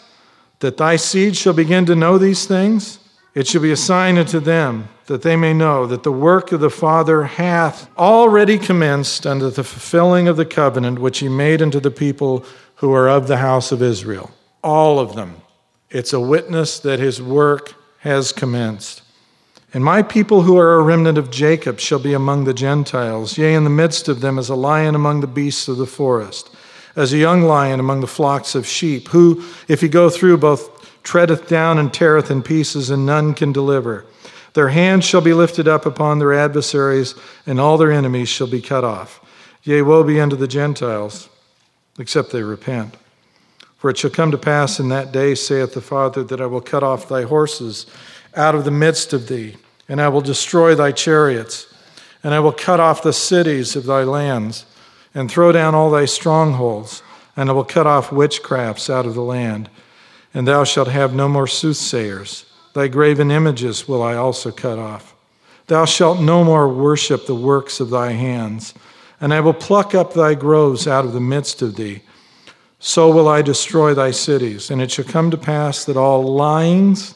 that 0.59 0.77
thy 0.77 0.95
seed 0.95 1.35
shall 1.35 1.53
begin 1.53 1.85
to 1.85 1.95
know 1.95 2.17
these 2.17 2.45
things, 2.45 2.99
it 3.33 3.47
shall 3.47 3.61
be 3.61 3.71
a 3.71 3.77
sign 3.77 4.17
unto 4.17 4.39
them 4.39 4.89
that 5.05 5.21
they 5.21 5.35
may 5.35 5.53
know 5.53 5.85
that 5.85 6.03
the 6.03 6.11
work 6.11 6.51
of 6.51 6.59
the 6.59 6.69
Father 6.69 7.23
hath 7.23 7.89
already 7.97 8.57
commenced 8.57 9.25
unto 9.25 9.49
the 9.49 9.63
fulfilling 9.63 10.27
of 10.27 10.37
the 10.37 10.45
covenant 10.45 10.99
which 10.99 11.19
he 11.19 11.29
made 11.29 11.61
unto 11.61 11.79
the 11.79 11.91
people 11.91 12.45
who 12.75 12.93
are 12.93 13.07
of 13.09 13.27
the 13.27 13.37
house 13.37 13.71
of 13.71 13.81
Israel. 13.81 14.31
All 14.63 14.99
of 14.99 15.15
them 15.15 15.41
it's 15.89 16.11
a 16.11 16.19
witness 16.19 16.79
that 16.79 16.99
his 16.99 17.21
work 17.21 17.73
has 17.99 18.31
commenced. 18.31 19.01
And 19.73 19.83
my 19.83 20.01
people 20.01 20.41
who 20.41 20.57
are 20.57 20.75
a 20.75 20.83
remnant 20.83 21.17
of 21.17 21.31
Jacob 21.31 21.79
shall 21.79 21.99
be 21.99 22.13
among 22.13 22.43
the 22.43 22.53
Gentiles, 22.53 23.37
yea, 23.37 23.53
in 23.53 23.63
the 23.63 23.69
midst 23.69 24.07
of 24.07 24.21
them 24.21 24.37
as 24.37 24.49
a 24.49 24.55
lion 24.55 24.95
among 24.95 25.21
the 25.21 25.27
beasts 25.27 25.67
of 25.67 25.77
the 25.77 25.85
forest, 25.85 26.49
as 26.97 27.13
a 27.13 27.17
young 27.17 27.43
lion 27.43 27.79
among 27.79 28.01
the 28.01 28.07
flocks 28.07 28.55
of 28.55 28.67
sheep, 28.67 29.07
who, 29.09 29.41
if 29.69 29.79
he 29.79 29.87
go 29.87 30.09
through, 30.09 30.37
both 30.37 31.01
treadeth 31.03 31.47
down 31.47 31.77
and 31.77 31.93
teareth 31.93 32.29
in 32.29 32.41
pieces, 32.41 32.89
and 32.89 33.05
none 33.05 33.33
can 33.33 33.53
deliver. 33.53 34.05
Their 34.53 34.69
hands 34.69 35.05
shall 35.05 35.21
be 35.21 35.33
lifted 35.33 35.67
up 35.67 35.85
upon 35.85 36.17
their 36.17 36.33
adversaries, 36.33 37.13
and 37.45 37.59
all 37.59 37.77
their 37.77 37.91
enemies 37.91 38.27
shall 38.27 38.47
be 38.47 38.61
cut 38.61 38.83
off. 38.83 39.23
Yea, 39.63 39.83
woe 39.83 40.03
be 40.03 40.19
unto 40.19 40.35
the 40.35 40.47
Gentiles, 40.47 41.29
except 41.99 42.31
they 42.31 42.41
repent. 42.41 42.97
For 43.77 43.91
it 43.91 43.97
shall 43.99 44.09
come 44.09 44.31
to 44.31 44.37
pass 44.37 44.79
in 44.79 44.89
that 44.89 45.11
day, 45.11 45.35
saith 45.35 45.75
the 45.75 45.81
Father, 45.81 46.23
that 46.23 46.41
I 46.41 46.47
will 46.47 46.61
cut 46.61 46.83
off 46.83 47.07
thy 47.07 47.23
horses 47.23 47.85
out 48.35 48.55
of 48.55 48.65
the 48.65 48.71
midst 48.71 49.13
of 49.13 49.27
thee, 49.27 49.55
and 49.87 50.01
I 50.01 50.07
will 50.07 50.21
destroy 50.21 50.73
thy 50.73 50.91
chariots, 50.91 51.71
and 52.23 52.33
I 52.33 52.39
will 52.39 52.51
cut 52.51 52.79
off 52.79 53.03
the 53.03 53.13
cities 53.13 53.75
of 53.75 53.85
thy 53.85 54.03
lands, 54.03 54.65
and 55.17 55.31
throw 55.31 55.51
down 55.51 55.73
all 55.73 55.89
thy 55.89 56.05
strongholds, 56.05 57.01
and 57.35 57.49
I 57.49 57.53
will 57.53 57.63
cut 57.63 57.87
off 57.87 58.11
witchcrafts 58.11 58.87
out 58.87 59.07
of 59.07 59.15
the 59.15 59.21
land, 59.21 59.67
and 60.31 60.47
thou 60.47 60.63
shalt 60.63 60.89
have 60.89 61.15
no 61.15 61.27
more 61.27 61.47
soothsayers. 61.47 62.45
Thy 62.73 62.87
graven 62.87 63.31
images 63.31 63.87
will 63.87 64.03
I 64.03 64.13
also 64.13 64.51
cut 64.51 64.77
off. 64.77 65.15
Thou 65.65 65.85
shalt 65.85 66.21
no 66.21 66.43
more 66.43 66.69
worship 66.69 67.25
the 67.25 67.33
works 67.33 67.79
of 67.79 67.89
thy 67.89 68.11
hands, 68.11 68.75
and 69.19 69.33
I 69.33 69.39
will 69.39 69.53
pluck 69.53 69.95
up 69.95 70.13
thy 70.13 70.35
groves 70.35 70.87
out 70.87 71.03
of 71.03 71.13
the 71.13 71.19
midst 71.19 71.63
of 71.63 71.77
thee 71.77 72.03
so 72.79 73.09
will 73.11 73.27
I 73.27 73.41
destroy 73.41 73.95
thy 73.95 74.11
cities. 74.11 74.69
And 74.69 74.81
it 74.81 74.91
shall 74.91 75.05
come 75.05 75.31
to 75.31 75.37
pass 75.37 75.85
that 75.85 75.97
all 75.97 76.23
lyings 76.23 77.15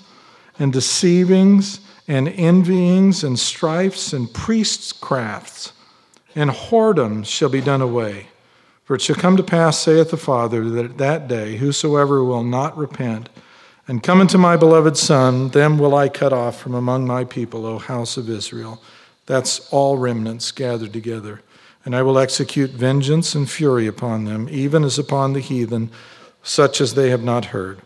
and 0.57 0.73
deceivings 0.73 1.81
and 2.07 2.27
envyings 2.29 3.23
and 3.23 3.37
strifes 3.37 4.11
and 4.11 4.27
priestcrafts 4.27 5.71
and 6.35 6.49
whoredoms 6.49 7.27
shall 7.27 7.49
be 7.49 7.61
done 7.61 7.81
away. 7.81 8.27
For 8.83 8.95
it 8.95 9.01
shall 9.01 9.15
come 9.15 9.37
to 9.37 9.43
pass, 9.43 9.77
saith 9.77 10.11
the 10.11 10.17
Father, 10.17 10.69
that 10.69 10.85
at 10.85 10.97
that 10.97 11.27
day 11.27 11.57
whosoever 11.57 12.23
will 12.23 12.43
not 12.43 12.77
repent 12.77 13.29
and 13.87 14.03
come 14.03 14.21
unto 14.21 14.37
my 14.37 14.55
beloved 14.55 14.95
Son, 14.95 15.49
them 15.49 15.77
will 15.77 15.95
I 15.95 16.07
cut 16.07 16.31
off 16.31 16.59
from 16.59 16.73
among 16.73 17.05
my 17.05 17.25
people, 17.25 17.65
O 17.65 17.77
house 17.77 18.15
of 18.15 18.29
Israel. 18.29 18.81
That's 19.25 19.67
all 19.69 19.97
remnants 19.97 20.51
gathered 20.51 20.93
together. 20.93 21.41
And 21.83 21.95
I 21.95 22.01
will 22.01 22.19
execute 22.19 22.69
vengeance 22.69 23.33
and 23.33 23.49
fury 23.49 23.87
upon 23.87 24.25
them, 24.25 24.47
even 24.49 24.83
as 24.83 24.99
upon 24.99 25.33
the 25.33 25.39
heathen, 25.39 25.89
such 26.43 26.79
as 26.79 26.93
they 26.93 27.09
have 27.09 27.23
not 27.23 27.45
heard. 27.45 27.79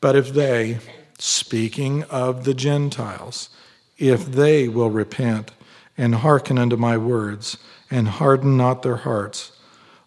But 0.00 0.16
if 0.16 0.32
they, 0.32 0.78
speaking 1.18 2.02
of 2.04 2.44
the 2.44 2.54
Gentiles, 2.54 3.50
if 3.98 4.26
they 4.26 4.68
will 4.68 4.90
repent 4.90 5.52
and 5.98 6.14
hearken 6.14 6.56
unto 6.56 6.76
my 6.76 6.96
words, 6.96 7.58
and 7.90 8.08
harden 8.08 8.56
not 8.56 8.82
their 8.82 8.96
hearts, 8.96 9.52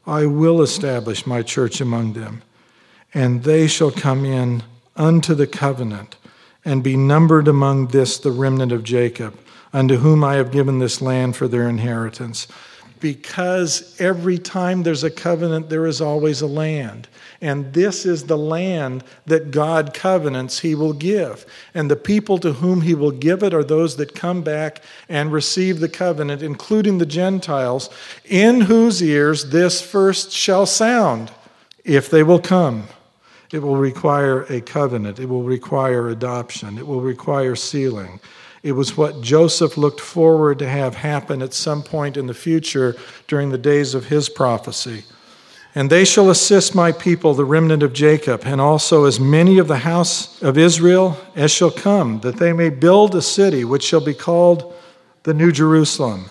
I 0.08 0.26
will 0.26 0.62
establish 0.62 1.28
my 1.28 1.44
church 1.44 1.82
among 1.82 2.14
them, 2.14 2.42
and 3.14 3.44
they 3.44 3.68
shall 3.68 3.92
come 3.92 4.26
in 4.26 4.64
unto 4.96 5.36
the 5.36 5.48
covenant, 5.48 6.16
and 6.64 6.82
be 6.82 6.96
numbered 6.96 7.48
among 7.48 7.88
this 7.88 8.18
the 8.18 8.32
remnant 8.32 8.72
of 8.72 8.84
Jacob, 8.84 9.38
unto 9.74 9.98
whom 9.98 10.24
I 10.24 10.36
have 10.36 10.52
given 10.52 10.80
this 10.80 11.02
land 11.02 11.36
for 11.36 11.48
their 11.48 11.68
inheritance 11.68 12.48
because 13.02 14.00
every 14.00 14.38
time 14.38 14.84
there's 14.84 15.04
a 15.04 15.12
covenant, 15.12 15.70
there 15.70 15.88
is 15.88 16.00
always 16.00 16.42
a 16.42 16.48
land. 16.48 17.08
And 17.42 17.74
this 17.74 18.06
is 18.06 18.26
the 18.26 18.38
land 18.38 19.04
that 19.26 19.50
God 19.50 19.96
covenants 19.96 20.60
he 20.60 20.76
will 20.76 20.94
give. 20.94 21.46
And 21.74 21.90
the 21.90 21.96
people 21.96 22.38
to 22.38 22.54
whom 22.54 22.82
he 22.82 22.94
will 22.94 23.12
give 23.12 23.42
it 23.42 23.54
are 23.54 23.64
those 23.64 23.98
that 23.98 24.14
come 24.14 24.44
back 24.44 24.84
and 25.10 25.32
receive 25.32 25.80
the 25.80 25.90
covenant, 25.90 26.44
including 26.44 27.00
the 27.00 27.06
Gentiles, 27.06 27.90
in 28.26 28.62
whose 28.62 29.02
ears 29.02 29.50
this 29.50 29.82
first 29.82 30.32
shall 30.32 30.68
sound, 30.68 31.32
if 31.84 32.10
they 32.10 32.22
will 32.22 32.40
come. 32.40 32.88
It 33.52 33.64
will 33.64 33.76
require 33.76 34.44
a 34.44 34.62
covenant, 34.62 35.20
it 35.20 35.26
will 35.26 35.44
require 35.44 36.08
adoption, 36.10 36.78
it 36.78 36.88
will 36.88 37.02
require 37.02 37.56
sealing. 37.56 38.22
It 38.64 38.74
was 38.74 38.96
what 38.96 39.22
Joseph 39.22 39.76
looked 39.76 40.00
forward 40.00 40.60
to 40.60 40.70
have 40.70 40.96
happen 40.96 41.42
at 41.42 41.54
some 41.54 41.82
point 41.82 42.16
in 42.16 42.28
the 42.28 42.34
future 42.34 42.96
during 43.28 43.50
the 43.50 43.58
days 43.58 43.96
of 43.96 44.08
his 44.08 44.30
prophecy. 44.30 45.04
And 45.74 45.90
they 45.90 46.04
shall 46.04 46.30
assist 46.30 46.76
my 46.76 46.92
people, 46.92 47.34
the 47.34 47.46
remnant 47.46 47.82
of 47.82 47.94
Jacob, 47.94 48.42
and 48.44 48.60
also 48.60 49.06
as 49.06 49.20
many 49.20 49.58
of 49.58 49.68
the 49.68 49.80
house 49.80 50.42
of 50.42 50.58
Israel 50.58 51.18
as 51.36 51.50
shall 51.50 51.72
come, 51.72 52.20
that 52.20 52.38
they 52.38 52.52
may 52.52 52.70
build 52.70 53.16
a 53.16 53.22
city 53.22 53.64
which 53.64 53.84
shall 53.84 54.04
be 54.04 54.14
called 54.14 54.74
the 55.24 55.34
New 55.34 55.52
Jerusalem. 55.52 56.26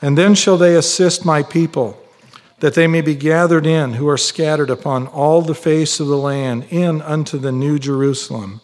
And 0.00 0.16
then 0.16 0.34
shall 0.34 0.56
they 0.56 0.74
assist 0.74 1.24
my 1.24 1.42
people, 1.42 2.02
that 2.60 2.74
they 2.74 2.86
may 2.86 3.02
be 3.02 3.14
gathered 3.14 3.66
in, 3.66 3.92
who 3.94 4.08
are 4.08 4.16
scattered 4.16 4.70
upon 4.70 5.06
all 5.08 5.42
the 5.42 5.54
face 5.54 6.00
of 6.00 6.06
the 6.06 6.16
land, 6.16 6.64
in 6.70 7.02
unto 7.02 7.36
the 7.38 7.52
New 7.52 7.78
Jerusalem. 7.78 8.62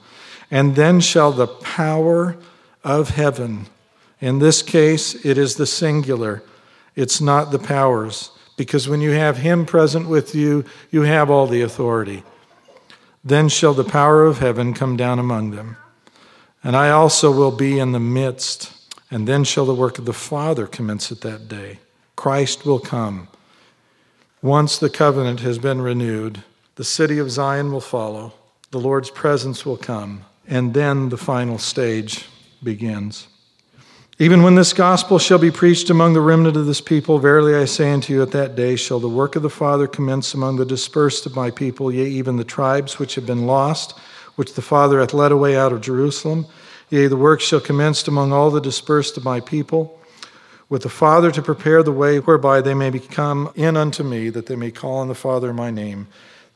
And 0.50 0.74
then 0.74 1.00
shall 1.00 1.32
the 1.32 1.46
power 1.46 2.36
of 2.84 3.10
heaven. 3.10 3.66
In 4.20 4.38
this 4.38 4.62
case, 4.62 5.14
it 5.24 5.38
is 5.38 5.56
the 5.56 5.66
singular, 5.66 6.42
it's 6.94 7.20
not 7.20 7.50
the 7.50 7.58
powers, 7.58 8.30
because 8.56 8.88
when 8.88 9.00
you 9.00 9.10
have 9.10 9.38
Him 9.38 9.66
present 9.66 10.08
with 10.08 10.34
you, 10.34 10.64
you 10.90 11.02
have 11.02 11.30
all 11.30 11.46
the 11.46 11.62
authority. 11.62 12.22
Then 13.24 13.48
shall 13.48 13.74
the 13.74 13.84
power 13.84 14.24
of 14.24 14.38
heaven 14.38 14.74
come 14.74 14.96
down 14.96 15.18
among 15.18 15.50
them. 15.50 15.76
And 16.62 16.76
I 16.76 16.90
also 16.90 17.32
will 17.32 17.50
be 17.50 17.78
in 17.78 17.92
the 17.92 18.00
midst, 18.00 18.72
and 19.10 19.26
then 19.26 19.44
shall 19.44 19.66
the 19.66 19.74
work 19.74 19.98
of 19.98 20.04
the 20.04 20.12
Father 20.12 20.66
commence 20.66 21.10
at 21.10 21.22
that 21.22 21.48
day. 21.48 21.80
Christ 22.16 22.64
will 22.64 22.78
come. 22.78 23.28
Once 24.40 24.78
the 24.78 24.90
covenant 24.90 25.40
has 25.40 25.58
been 25.58 25.80
renewed, 25.80 26.44
the 26.76 26.84
city 26.84 27.18
of 27.18 27.30
Zion 27.30 27.72
will 27.72 27.80
follow, 27.80 28.34
the 28.70 28.80
Lord's 28.80 29.10
presence 29.10 29.64
will 29.64 29.76
come, 29.76 30.24
and 30.46 30.74
then 30.74 31.08
the 31.08 31.16
final 31.16 31.58
stage 31.58 32.26
begins. 32.64 33.28
Even 34.18 34.44
when 34.44 34.54
this 34.54 34.72
gospel 34.72 35.18
shall 35.18 35.38
be 35.38 35.50
preached 35.50 35.90
among 35.90 36.12
the 36.12 36.20
remnant 36.20 36.56
of 36.56 36.66
this 36.66 36.80
people, 36.80 37.18
verily 37.18 37.56
I 37.56 37.64
say 37.64 37.92
unto 37.92 38.12
you, 38.12 38.22
at 38.22 38.30
that 38.30 38.54
day 38.54 38.76
shall 38.76 39.00
the 39.00 39.08
work 39.08 39.34
of 39.34 39.42
the 39.42 39.50
Father 39.50 39.88
commence 39.88 40.34
among 40.34 40.56
the 40.56 40.64
dispersed 40.64 41.26
of 41.26 41.34
my 41.34 41.50
people, 41.50 41.90
yea, 41.90 42.06
even 42.06 42.36
the 42.36 42.44
tribes 42.44 43.00
which 43.00 43.16
have 43.16 43.26
been 43.26 43.44
lost, 43.44 43.98
which 44.36 44.54
the 44.54 44.62
Father 44.62 45.00
hath 45.00 45.14
led 45.14 45.32
away 45.32 45.56
out 45.56 45.72
of 45.72 45.80
Jerusalem. 45.80 46.46
Yea, 46.90 47.08
the 47.08 47.16
work 47.16 47.40
shall 47.40 47.60
commence 47.60 48.06
among 48.06 48.32
all 48.32 48.52
the 48.52 48.60
dispersed 48.60 49.16
of 49.16 49.24
my 49.24 49.40
people, 49.40 49.98
with 50.68 50.82
the 50.82 50.88
Father 50.88 51.32
to 51.32 51.42
prepare 51.42 51.82
the 51.82 51.90
way 51.90 52.18
whereby 52.18 52.60
they 52.60 52.74
may 52.74 52.96
come 52.98 53.50
in 53.56 53.76
unto 53.76 54.04
me, 54.04 54.28
that 54.30 54.46
they 54.46 54.56
may 54.56 54.70
call 54.70 54.98
on 54.98 55.08
the 55.08 55.14
Father 55.16 55.50
in 55.50 55.56
my 55.56 55.72
name. 55.72 56.06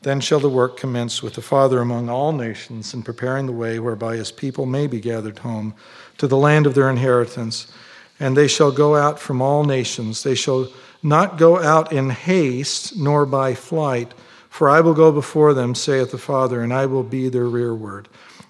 Then 0.01 0.21
shall 0.21 0.39
the 0.39 0.49
work 0.49 0.77
commence 0.77 1.21
with 1.21 1.33
the 1.33 1.41
Father 1.41 1.79
among 1.79 2.09
all 2.09 2.31
nations 2.31 2.93
in 2.93 3.03
preparing 3.03 3.45
the 3.45 3.51
way 3.51 3.79
whereby 3.79 4.15
his 4.15 4.31
people 4.31 4.65
may 4.65 4.87
be 4.87 5.01
gathered 5.01 5.39
home 5.39 5.73
to 6.17 6.27
the 6.27 6.37
land 6.37 6.65
of 6.65 6.73
their 6.73 6.89
inheritance. 6.89 7.67
And 8.19 8.35
they 8.35 8.47
shall 8.47 8.71
go 8.71 8.95
out 8.95 9.19
from 9.19 9.41
all 9.41 9.65
nations. 9.65 10.23
They 10.23 10.35
shall 10.35 10.69
not 11.03 11.37
go 11.37 11.61
out 11.61 11.91
in 11.91 12.09
haste, 12.09 12.97
nor 12.97 13.25
by 13.25 13.53
flight, 13.53 14.13
for 14.49 14.69
I 14.69 14.81
will 14.81 14.93
go 14.93 15.11
before 15.11 15.53
them, 15.53 15.75
saith 15.75 16.11
the 16.11 16.17
Father, 16.17 16.61
and 16.61 16.73
I 16.73 16.85
will 16.85 17.03
be 17.03 17.29
their 17.29 17.45
rearward. 17.45 18.07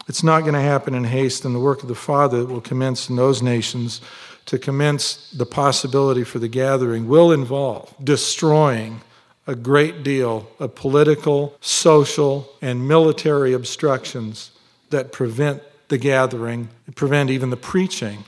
It's 0.08 0.24
not 0.24 0.42
going 0.42 0.54
to 0.54 0.62
happen 0.62 0.96
in 0.96 1.04
haste, 1.04 1.46
and 1.46 1.54
the 1.54 1.60
work 1.60 1.84
of 1.84 1.88
the 1.88 1.96
Father 1.96 2.40
that 2.40 2.52
will 2.52 2.62
commence 2.62 3.10
in 3.10 3.16
those 3.16 3.44
nations 3.44 4.02
to 4.48 4.58
commence 4.58 5.30
the 5.30 5.46
possibility 5.46 6.24
for 6.24 6.40
the 6.40 6.48
gathering 6.48 7.08
will 7.08 7.32
involve 7.32 7.94
destroying 8.04 9.02
a 9.50 9.56
great 9.56 10.04
deal 10.04 10.48
of 10.60 10.76
political, 10.76 11.58
social, 11.60 12.48
and 12.62 12.88
military 12.88 13.52
obstructions 13.52 14.52
that 14.92 15.12
prevent 15.12 15.64
the 15.88 15.98
gathering, 15.98 16.70
prevent 16.94 17.32
even 17.32 17.50
the 17.50 17.58
preaching 17.58 18.24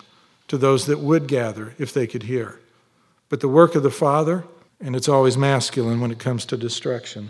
to 0.47 0.57
those 0.57 0.88
that 0.88 0.99
would 0.99 1.27
gather 1.27 1.75
if 1.77 1.93
they 1.93 2.07
could 2.07 2.23
hear. 2.23 2.60
But 3.29 3.39
the 3.39 3.47
work 3.47 3.75
of 3.75 3.84
the 3.84 3.91
Father, 3.91 4.45
and 4.79 4.95
it's 4.95 5.07
always 5.07 5.38
masculine 5.38 6.01
when 6.01 6.10
it 6.10 6.17
comes 6.17 6.43
to 6.45 6.57
destruction, 6.57 7.29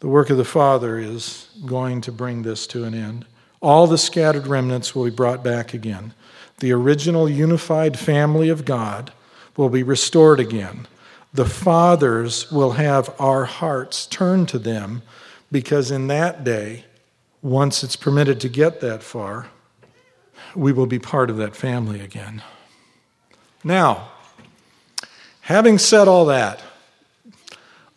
the 0.00 0.08
work 0.08 0.28
of 0.28 0.36
the 0.36 0.44
Father 0.44 0.98
is 0.98 1.48
going 1.64 2.02
to 2.02 2.12
bring 2.12 2.42
this 2.42 2.66
to 2.66 2.84
an 2.84 2.92
end. 2.92 3.24
All 3.62 3.86
the 3.86 3.96
scattered 3.96 4.46
remnants 4.46 4.94
will 4.94 5.04
be 5.04 5.10
brought 5.10 5.42
back 5.42 5.72
again. 5.72 6.12
The 6.58 6.72
original 6.72 7.30
unified 7.30 7.98
family 7.98 8.50
of 8.50 8.66
God 8.66 9.10
will 9.56 9.70
be 9.70 9.82
restored 9.82 10.38
again 10.38 10.86
the 11.32 11.46
fathers 11.46 12.50
will 12.52 12.72
have 12.72 13.14
our 13.18 13.44
hearts 13.44 14.06
turned 14.06 14.48
to 14.50 14.58
them 14.58 15.02
because 15.50 15.90
in 15.90 16.06
that 16.08 16.44
day, 16.44 16.84
once 17.40 17.82
it's 17.82 17.96
permitted 17.96 18.40
to 18.40 18.48
get 18.48 18.80
that 18.80 19.02
far, 19.02 19.48
we 20.54 20.72
will 20.72 20.86
be 20.86 20.98
part 20.98 21.30
of 21.30 21.36
that 21.38 21.56
family 21.56 22.00
again. 22.00 22.42
Now, 23.64 24.10
having 25.42 25.78
said 25.78 26.08
all 26.08 26.26
that, 26.26 26.62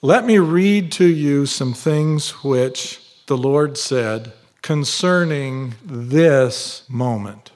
let 0.01 0.25
me 0.25 0.37
read 0.37 0.91
to 0.93 1.05
you 1.05 1.45
some 1.45 1.73
things 1.73 2.43
which 2.43 3.01
the 3.27 3.37
Lord 3.37 3.77
said 3.77 4.33
concerning 4.61 5.75
this 5.83 6.83
moment, 6.87 7.51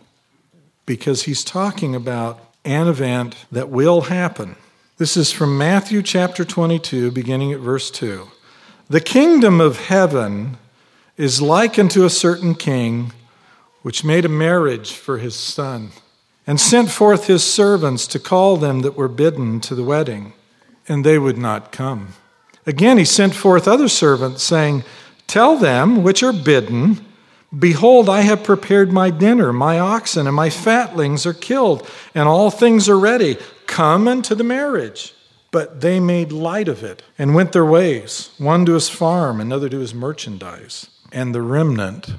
because 0.86 1.24
He's 1.24 1.44
talking 1.44 1.96
about 1.96 2.40
an 2.66 2.88
event 2.88 3.36
that 3.52 3.70
will 3.70 4.02
happen. 4.02 4.56
This 5.00 5.16
is 5.16 5.32
from 5.32 5.58
Matthew 5.58 6.04
chapter 6.04 6.44
22, 6.44 7.12
beginning 7.12 7.54
at 7.54 7.62
verse 7.62 7.90
2. 7.90 8.28
The 8.90 9.00
kingdom 9.00 9.62
of 9.62 9.86
heaven 9.86 10.58
is 11.16 11.42
like 11.42 11.80
unto 11.80 12.04
a 12.04 12.10
certain 12.10 12.54
king 12.54 13.14
which 13.82 14.04
made 14.04 14.26
a 14.26 14.28
marriage 14.28 14.92
for 14.92 15.18
his 15.18 15.36
son, 15.36 15.92
and 16.46 16.60
sent 16.60 16.92
forth 16.92 17.28
his 17.28 17.46
servants 17.46 18.08
to 18.08 18.20
call 18.20 18.58
them 18.58 18.82
that 18.82 18.98
were 18.98 19.08
bidden 19.08 19.62
to 19.62 19.74
the 19.74 19.86
wedding, 19.86 20.34
and 20.90 21.06
they 21.06 21.18
would 21.18 21.38
not 21.38 21.72
come. 21.72 22.16
Again, 22.66 22.98
he 22.98 23.06
sent 23.06 23.34
forth 23.34 23.70
other 23.70 23.88
servants, 23.88 24.44
saying, 24.44 24.84
Tell 25.28 25.56
them 25.56 26.04
which 26.04 26.22
are 26.24 26.34
bidden, 26.34 27.06
Behold, 27.58 28.10
I 28.10 28.22
have 28.22 28.44
prepared 28.44 28.92
my 28.92 29.10
dinner, 29.10 29.52
my 29.52 29.80
oxen 29.80 30.28
and 30.28 30.36
my 30.36 30.50
fatlings 30.50 31.26
are 31.26 31.34
killed, 31.34 31.88
and 32.14 32.28
all 32.28 32.52
things 32.52 32.88
are 32.88 33.00
ready. 33.00 33.38
Come 33.66 34.08
unto 34.08 34.36
the 34.36 34.44
marriage. 34.44 35.14
But 35.52 35.82
they 35.82 36.00
made 36.00 36.32
light 36.32 36.68
of 36.68 36.84
it 36.84 37.02
and 37.18 37.34
went 37.34 37.54
their 37.54 37.66
ways, 37.66 38.30
one 38.38 38.66
to 38.68 38.74
his 38.74 38.88
farm, 38.88 39.42
another 39.42 39.68
to 39.70 39.80
his 39.80 39.96
merchandise. 39.96 40.88
And 41.12 41.34
the 41.34 41.42
remnant 41.42 42.14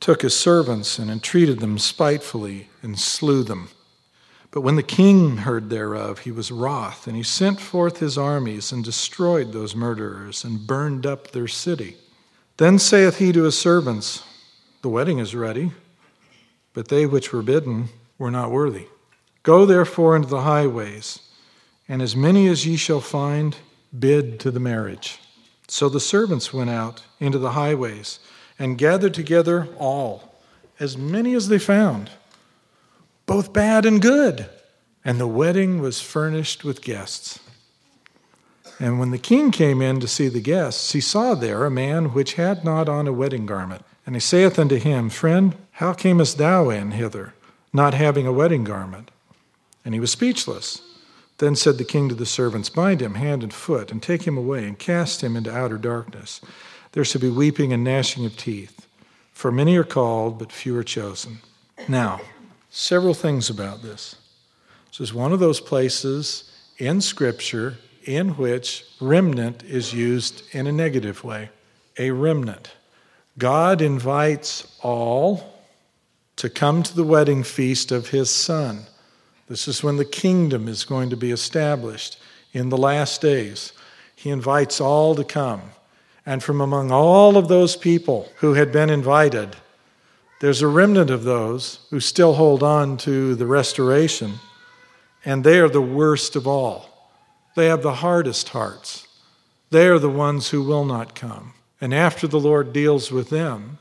took 0.00 0.22
his 0.22 0.34
servants 0.34 0.98
and 0.98 1.10
entreated 1.10 1.60
them 1.60 1.78
spitefully 1.78 2.68
and 2.82 2.98
slew 2.98 3.42
them. 3.42 3.68
But 4.50 4.62
when 4.62 4.76
the 4.76 4.82
king 4.82 5.38
heard 5.38 5.68
thereof, 5.68 6.20
he 6.20 6.30
was 6.30 6.50
wroth, 6.50 7.06
and 7.06 7.16
he 7.16 7.22
sent 7.22 7.60
forth 7.60 7.98
his 7.98 8.16
armies 8.16 8.72
and 8.72 8.84
destroyed 8.84 9.52
those 9.52 9.74
murderers 9.74 10.44
and 10.44 10.66
burned 10.66 11.04
up 11.04 11.32
their 11.32 11.48
city. 11.48 11.96
Then 12.56 12.78
saith 12.78 13.18
he 13.18 13.32
to 13.32 13.42
his 13.42 13.58
servants, 13.58 14.22
The 14.82 14.88
wedding 14.88 15.18
is 15.18 15.34
ready, 15.34 15.72
but 16.72 16.88
they 16.88 17.04
which 17.04 17.32
were 17.32 17.42
bidden 17.42 17.88
were 18.16 18.30
not 18.30 18.52
worthy. 18.52 18.86
Go 19.42 19.66
therefore 19.66 20.14
into 20.14 20.28
the 20.28 20.42
highways, 20.42 21.20
and 21.88 22.00
as 22.00 22.14
many 22.14 22.46
as 22.46 22.64
ye 22.64 22.76
shall 22.76 23.00
find, 23.00 23.56
bid 23.96 24.38
to 24.40 24.50
the 24.50 24.60
marriage. 24.60 25.18
So 25.68 25.88
the 25.88 26.00
servants 26.00 26.52
went 26.52 26.70
out 26.70 27.02
into 27.18 27.38
the 27.38 27.52
highways 27.52 28.20
and 28.58 28.78
gathered 28.78 29.14
together 29.14 29.68
all, 29.78 30.38
as 30.78 30.96
many 30.96 31.34
as 31.34 31.48
they 31.48 31.58
found, 31.58 32.10
both 33.26 33.52
bad 33.52 33.84
and 33.84 34.00
good. 34.00 34.48
And 35.04 35.20
the 35.20 35.26
wedding 35.26 35.80
was 35.80 36.00
furnished 36.00 36.64
with 36.64 36.80
guests. 36.80 37.38
And 38.78 38.98
when 38.98 39.10
the 39.10 39.18
king 39.18 39.50
came 39.50 39.80
in 39.80 40.00
to 40.00 40.08
see 40.08 40.28
the 40.28 40.40
guests, 40.40 40.92
he 40.92 41.00
saw 41.00 41.34
there 41.34 41.64
a 41.64 41.70
man 41.70 42.12
which 42.12 42.34
had 42.34 42.64
not 42.64 42.88
on 42.88 43.06
a 43.06 43.12
wedding 43.12 43.46
garment. 43.46 43.84
And 44.06 44.16
he 44.16 44.20
saith 44.20 44.58
unto 44.58 44.76
him, 44.76 45.10
Friend, 45.10 45.54
how 45.72 45.92
camest 45.92 46.38
thou 46.38 46.70
in 46.70 46.92
hither, 46.92 47.34
not 47.72 47.94
having 47.94 48.26
a 48.26 48.32
wedding 48.32 48.64
garment? 48.64 49.10
And 49.84 49.94
he 49.94 50.00
was 50.00 50.10
speechless. 50.10 50.82
Then 51.38 51.56
said 51.56 51.78
the 51.78 51.84
king 51.84 52.08
to 52.08 52.14
the 52.14 52.26
servants, 52.26 52.68
Bind 52.68 53.02
him 53.02 53.14
hand 53.14 53.42
and 53.42 53.52
foot, 53.52 53.90
and 53.90 54.02
take 54.02 54.22
him 54.22 54.36
away, 54.36 54.66
and 54.66 54.78
cast 54.78 55.22
him 55.22 55.36
into 55.36 55.54
outer 55.54 55.78
darkness. 55.78 56.40
There 56.92 57.04
shall 57.04 57.20
be 57.20 57.30
weeping 57.30 57.72
and 57.72 57.82
gnashing 57.82 58.24
of 58.24 58.36
teeth. 58.36 58.86
For 59.32 59.50
many 59.50 59.76
are 59.76 59.84
called, 59.84 60.38
but 60.38 60.52
few 60.52 60.76
are 60.76 60.84
chosen. 60.84 61.38
Now, 61.88 62.20
several 62.70 63.14
things 63.14 63.50
about 63.50 63.82
this. 63.82 64.16
This 64.88 65.00
is 65.00 65.14
one 65.14 65.32
of 65.32 65.40
those 65.40 65.60
places 65.60 66.52
in 66.78 67.00
Scripture 67.00 67.78
in 68.06 68.30
which 68.30 68.84
remnant 69.00 69.62
is 69.62 69.92
used 69.92 70.42
in 70.52 70.66
a 70.66 70.72
negative 70.72 71.24
way. 71.24 71.50
A 71.98 72.10
remnant. 72.10 72.72
God 73.38 73.80
invites 73.80 74.78
all 74.82 75.62
to 76.36 76.48
come 76.48 76.82
to 76.82 76.94
the 76.94 77.04
wedding 77.04 77.42
feast 77.42 77.92
of 77.92 78.08
his 78.08 78.30
Son. 78.30 78.86
This 79.48 79.68
is 79.68 79.82
when 79.82 79.96
the 79.96 80.04
kingdom 80.04 80.68
is 80.68 80.84
going 80.84 81.10
to 81.10 81.16
be 81.16 81.30
established 81.30 82.18
in 82.52 82.68
the 82.68 82.78
last 82.78 83.20
days. 83.20 83.72
He 84.16 84.30
invites 84.30 84.80
all 84.80 85.14
to 85.14 85.24
come. 85.24 85.62
And 86.26 86.42
from 86.42 86.60
among 86.60 86.90
all 86.90 87.36
of 87.36 87.48
those 87.48 87.76
people 87.76 88.28
who 88.36 88.54
had 88.54 88.72
been 88.72 88.88
invited, 88.88 89.56
there's 90.40 90.62
a 90.62 90.68
remnant 90.68 91.10
of 91.10 91.24
those 91.24 91.86
who 91.90 92.00
still 92.00 92.34
hold 92.34 92.62
on 92.62 92.96
to 92.98 93.34
the 93.34 93.46
restoration, 93.46 94.34
and 95.24 95.44
they 95.44 95.58
are 95.58 95.68
the 95.68 95.82
worst 95.82 96.36
of 96.36 96.46
all. 96.46 96.93
They 97.54 97.66
have 97.66 97.82
the 97.82 97.94
hardest 97.94 98.50
hearts. 98.50 99.06
They 99.70 99.86
are 99.88 99.98
the 99.98 100.10
ones 100.10 100.50
who 100.50 100.62
will 100.62 100.84
not 100.84 101.14
come. 101.14 101.54
And 101.80 101.92
after 101.92 102.26
the 102.26 102.40
Lord 102.40 102.72
deals 102.72 103.10
with 103.10 103.30
them, 103.30 103.78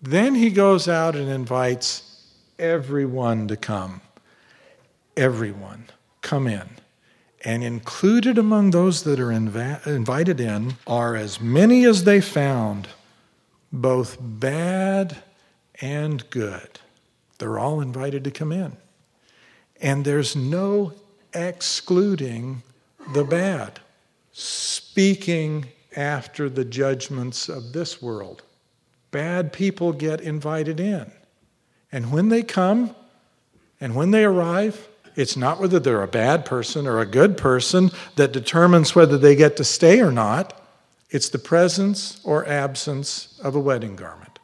then 0.00 0.34
he 0.34 0.50
goes 0.50 0.88
out 0.88 1.16
and 1.16 1.28
invites 1.30 2.22
everyone 2.58 3.48
to 3.48 3.56
come. 3.56 4.00
Everyone, 5.16 5.86
come 6.20 6.46
in. 6.46 6.68
And 7.44 7.62
included 7.62 8.38
among 8.38 8.70
those 8.70 9.02
that 9.04 9.20
are 9.20 9.28
inv- 9.28 9.86
invited 9.86 10.40
in 10.40 10.74
are 10.86 11.14
as 11.14 11.40
many 11.40 11.84
as 11.84 12.04
they 12.04 12.20
found, 12.20 12.88
both 13.72 14.16
bad 14.20 15.16
and 15.80 16.28
good. 16.30 16.80
They're 17.38 17.58
all 17.58 17.80
invited 17.80 18.24
to 18.24 18.30
come 18.30 18.52
in. 18.52 18.76
And 19.80 20.04
there's 20.04 20.34
no 20.34 20.92
excluding 21.34 22.62
the 23.12 23.24
bad, 23.24 23.80
speaking 24.32 25.66
after 25.96 26.48
the 26.48 26.64
judgments 26.64 27.48
of 27.48 27.72
this 27.72 28.00
world. 28.00 28.42
Bad 29.10 29.52
people 29.52 29.92
get 29.92 30.20
invited 30.20 30.80
in. 30.80 31.10
And 31.92 32.10
when 32.10 32.28
they 32.28 32.42
come 32.42 32.94
and 33.80 33.94
when 33.94 34.10
they 34.10 34.24
arrive, 34.24 34.88
it's 35.16 35.36
not 35.36 35.60
whether 35.60 35.78
they're 35.78 36.02
a 36.02 36.08
bad 36.08 36.44
person 36.44 36.86
or 36.86 37.00
a 37.00 37.06
good 37.06 37.36
person 37.36 37.90
that 38.16 38.32
determines 38.32 38.94
whether 38.94 39.16
they 39.16 39.36
get 39.36 39.56
to 39.58 39.64
stay 39.64 40.00
or 40.00 40.10
not. 40.10 40.60
It's 41.10 41.28
the 41.28 41.38
presence 41.38 42.20
or 42.24 42.48
absence 42.48 43.38
of 43.42 43.54
a 43.54 43.60
wedding 43.60 43.94
garment. 43.94 44.40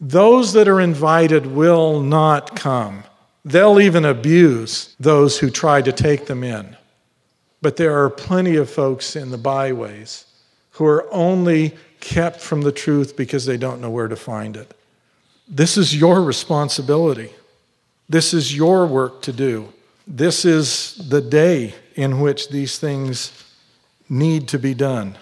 Those 0.00 0.52
that 0.52 0.68
are 0.68 0.80
invited 0.80 1.46
will 1.46 2.00
not 2.00 2.54
come. 2.54 3.04
They'll 3.44 3.80
even 3.80 4.04
abuse 4.04 4.94
those 4.98 5.38
who 5.38 5.50
try 5.50 5.82
to 5.82 5.92
take 5.92 6.26
them 6.26 6.42
in. 6.42 6.76
But 7.60 7.76
there 7.76 8.02
are 8.02 8.10
plenty 8.10 8.56
of 8.56 8.70
folks 8.70 9.16
in 9.16 9.30
the 9.30 9.38
byways 9.38 10.24
who 10.72 10.86
are 10.86 11.06
only 11.12 11.74
kept 12.00 12.40
from 12.40 12.62
the 12.62 12.72
truth 12.72 13.16
because 13.16 13.46
they 13.46 13.56
don't 13.56 13.80
know 13.80 13.90
where 13.90 14.08
to 14.08 14.16
find 14.16 14.56
it. 14.56 14.76
This 15.48 15.76
is 15.76 15.98
your 15.98 16.22
responsibility. 16.22 17.32
This 18.08 18.34
is 18.34 18.54
your 18.54 18.86
work 18.86 19.22
to 19.22 19.32
do. 19.32 19.72
This 20.06 20.44
is 20.44 20.96
the 21.08 21.20
day 21.20 21.74
in 21.94 22.20
which 22.20 22.48
these 22.48 22.78
things 22.78 23.32
need 24.08 24.48
to 24.48 24.58
be 24.58 24.74
done. 24.74 25.16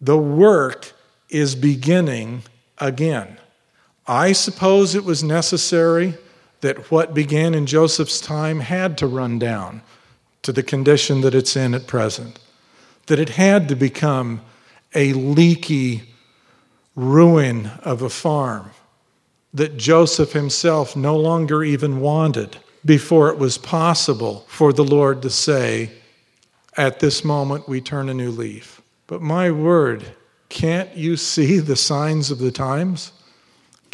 The 0.00 0.18
work 0.18 0.92
is 1.30 1.54
beginning 1.54 2.42
again. 2.78 3.38
I 4.06 4.32
suppose 4.32 4.94
it 4.94 5.04
was 5.04 5.22
necessary 5.22 6.16
that 6.60 6.90
what 6.90 7.14
began 7.14 7.54
in 7.54 7.66
Joseph's 7.66 8.20
time 8.20 8.60
had 8.60 8.96
to 8.98 9.06
run 9.06 9.38
down 9.38 9.82
to 10.42 10.52
the 10.52 10.62
condition 10.62 11.20
that 11.22 11.34
it's 11.34 11.56
in 11.56 11.74
at 11.74 11.86
present, 11.86 12.38
that 13.06 13.18
it 13.18 13.30
had 13.30 13.68
to 13.68 13.76
become 13.76 14.40
a 14.94 15.12
leaky 15.12 16.14
ruin 16.94 17.66
of 17.82 18.02
a 18.02 18.08
farm 18.08 18.70
that 19.52 19.76
Joseph 19.76 20.32
himself 20.32 20.96
no 20.96 21.16
longer 21.16 21.64
even 21.64 22.00
wanted 22.00 22.58
before 22.84 23.30
it 23.30 23.38
was 23.38 23.58
possible 23.58 24.44
for 24.48 24.72
the 24.72 24.84
Lord 24.84 25.22
to 25.22 25.30
say, 25.30 25.90
At 26.76 27.00
this 27.00 27.24
moment 27.24 27.68
we 27.68 27.80
turn 27.80 28.08
a 28.08 28.14
new 28.14 28.30
leaf. 28.30 28.80
But 29.06 29.22
my 29.22 29.50
word, 29.50 30.04
can't 30.48 30.94
you 30.96 31.16
see 31.16 31.58
the 31.58 31.76
signs 31.76 32.30
of 32.30 32.38
the 32.38 32.52
times? 32.52 33.12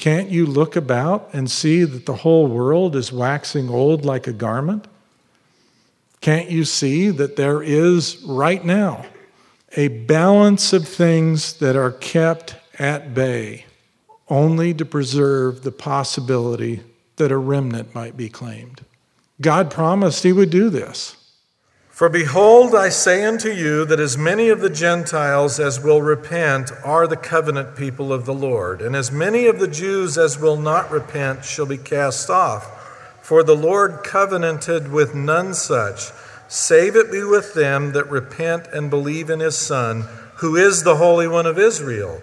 Can't 0.03 0.31
you 0.31 0.47
look 0.47 0.75
about 0.75 1.31
and 1.33 1.49
see 1.49 1.85
that 1.85 2.07
the 2.07 2.17
whole 2.17 2.49
world 2.49 2.97
is 2.97 3.13
waxing 3.13 3.71
old 3.71 4.05
like 4.05 4.27
a 4.27 4.33
garment? 4.33 4.89
Can't 6.21 6.51
you 6.51 6.65
see 6.65 7.11
that 7.11 7.37
there 7.37 7.63
is 7.63 8.21
right 8.25 8.65
now 8.65 9.07
a 9.77 9.87
balance 9.87 10.73
of 10.73 10.89
things 10.89 11.53
that 11.59 11.77
are 11.77 11.93
kept 11.93 12.57
at 12.81 13.15
bay 13.15 13.65
only 14.29 14.75
to 14.75 14.85
preserve 14.85 15.63
the 15.63 15.71
possibility 15.71 16.81
that 17.15 17.31
a 17.31 17.39
remnant 17.39 17.95
might 17.95 18.17
be 18.17 18.29
claimed? 18.29 18.85
God 19.41 19.71
promised 19.71 20.25
He 20.25 20.33
would 20.33 20.51
do 20.51 20.69
this. 20.69 21.15
For 22.03 22.09
behold, 22.09 22.75
I 22.75 22.89
say 22.89 23.25
unto 23.25 23.49
you 23.49 23.85
that 23.85 24.01
as 24.01 24.19
many 24.19 24.49
of 24.49 24.59
the 24.61 24.69
Gentiles 24.69 25.61
as 25.61 25.79
will 25.79 26.03
repent 26.03 26.73
are 26.83 27.07
the 27.07 27.17
covenant 27.17 27.77
people 27.77 28.13
of 28.13 28.27
the 28.27 28.35
Lord, 28.35 28.83
and 28.83 28.97
as 28.97 29.13
many 29.13 29.47
of 29.47 29.61
the 29.61 29.69
Jews 29.69 30.19
as 30.19 30.37
will 30.37 30.57
not 30.57 30.91
repent 30.91 31.45
shall 31.45 31.65
be 31.65 31.79
cast 31.79 32.29
off. 32.29 32.65
For 33.23 33.45
the 33.45 33.55
Lord 33.55 34.03
covenanted 34.03 34.91
with 34.91 35.15
none 35.15 35.55
such, 35.55 36.11
save 36.49 36.97
it 36.97 37.13
be 37.13 37.23
with 37.23 37.55
them 37.55 37.93
that 37.93 38.11
repent 38.11 38.67
and 38.73 38.91
believe 38.91 39.31
in 39.31 39.39
his 39.39 39.57
Son, 39.57 40.09
who 40.39 40.57
is 40.57 40.83
the 40.83 40.97
Holy 40.97 41.29
One 41.29 41.47
of 41.47 41.57
Israel. 41.57 42.21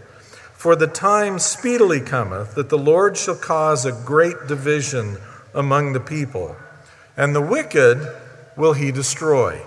For 0.51 0.75
the 0.75 0.87
time 0.87 1.39
speedily 1.39 2.01
cometh 2.01 2.55
that 2.55 2.67
the 2.67 2.77
Lord 2.77 3.15
shall 3.15 3.37
cause 3.37 3.85
a 3.85 3.93
great 3.93 4.45
division 4.45 5.19
among 5.53 5.93
the 5.93 6.01
people, 6.01 6.57
and 7.15 7.33
the 7.33 7.39
wicked 7.39 8.05
will 8.57 8.73
he 8.73 8.91
destroy. 8.91 9.61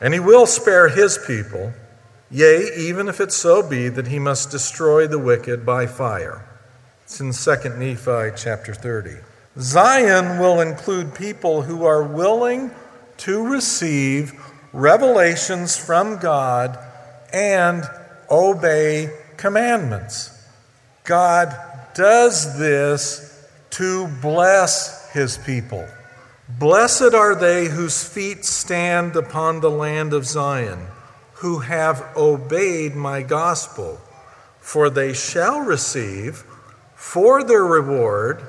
And 0.00 0.12
he 0.12 0.20
will 0.20 0.46
spare 0.46 0.88
his 0.88 1.18
people, 1.26 1.72
yea, 2.30 2.70
even 2.76 3.08
if 3.08 3.20
it 3.20 3.32
so 3.32 3.66
be 3.66 3.88
that 3.88 4.08
he 4.08 4.18
must 4.18 4.50
destroy 4.50 5.06
the 5.06 5.18
wicked 5.18 5.64
by 5.64 5.86
fire. 5.86 6.44
It's 7.04 7.20
in 7.20 7.32
2 7.32 7.78
Nephi 7.78 8.36
chapter 8.36 8.74
30. 8.74 9.16
Zion 9.58 10.38
will 10.38 10.60
include 10.60 11.14
people 11.14 11.62
who 11.62 11.84
are 11.84 12.02
willing 12.02 12.70
to 13.18 13.46
receive 13.46 14.34
revelations 14.72 15.78
from 15.78 16.18
God 16.18 16.78
and 17.32 17.84
obey 18.30 19.10
commandments. 19.36 20.32
God 21.04 21.56
does 21.94 22.58
this 22.58 23.48
to 23.70 24.08
bless 24.20 25.10
his 25.12 25.38
people. 25.38 25.86
Blessed 26.48 27.12
are 27.12 27.34
they 27.34 27.66
whose 27.66 28.04
feet 28.04 28.44
stand 28.44 29.16
upon 29.16 29.60
the 29.60 29.70
land 29.70 30.12
of 30.12 30.24
Zion, 30.24 30.86
who 31.34 31.58
have 31.58 32.06
obeyed 32.16 32.94
my 32.94 33.22
gospel, 33.22 34.00
for 34.60 34.88
they 34.88 35.12
shall 35.12 35.60
receive 35.60 36.44
for 36.94 37.42
their 37.42 37.64
reward 37.64 38.42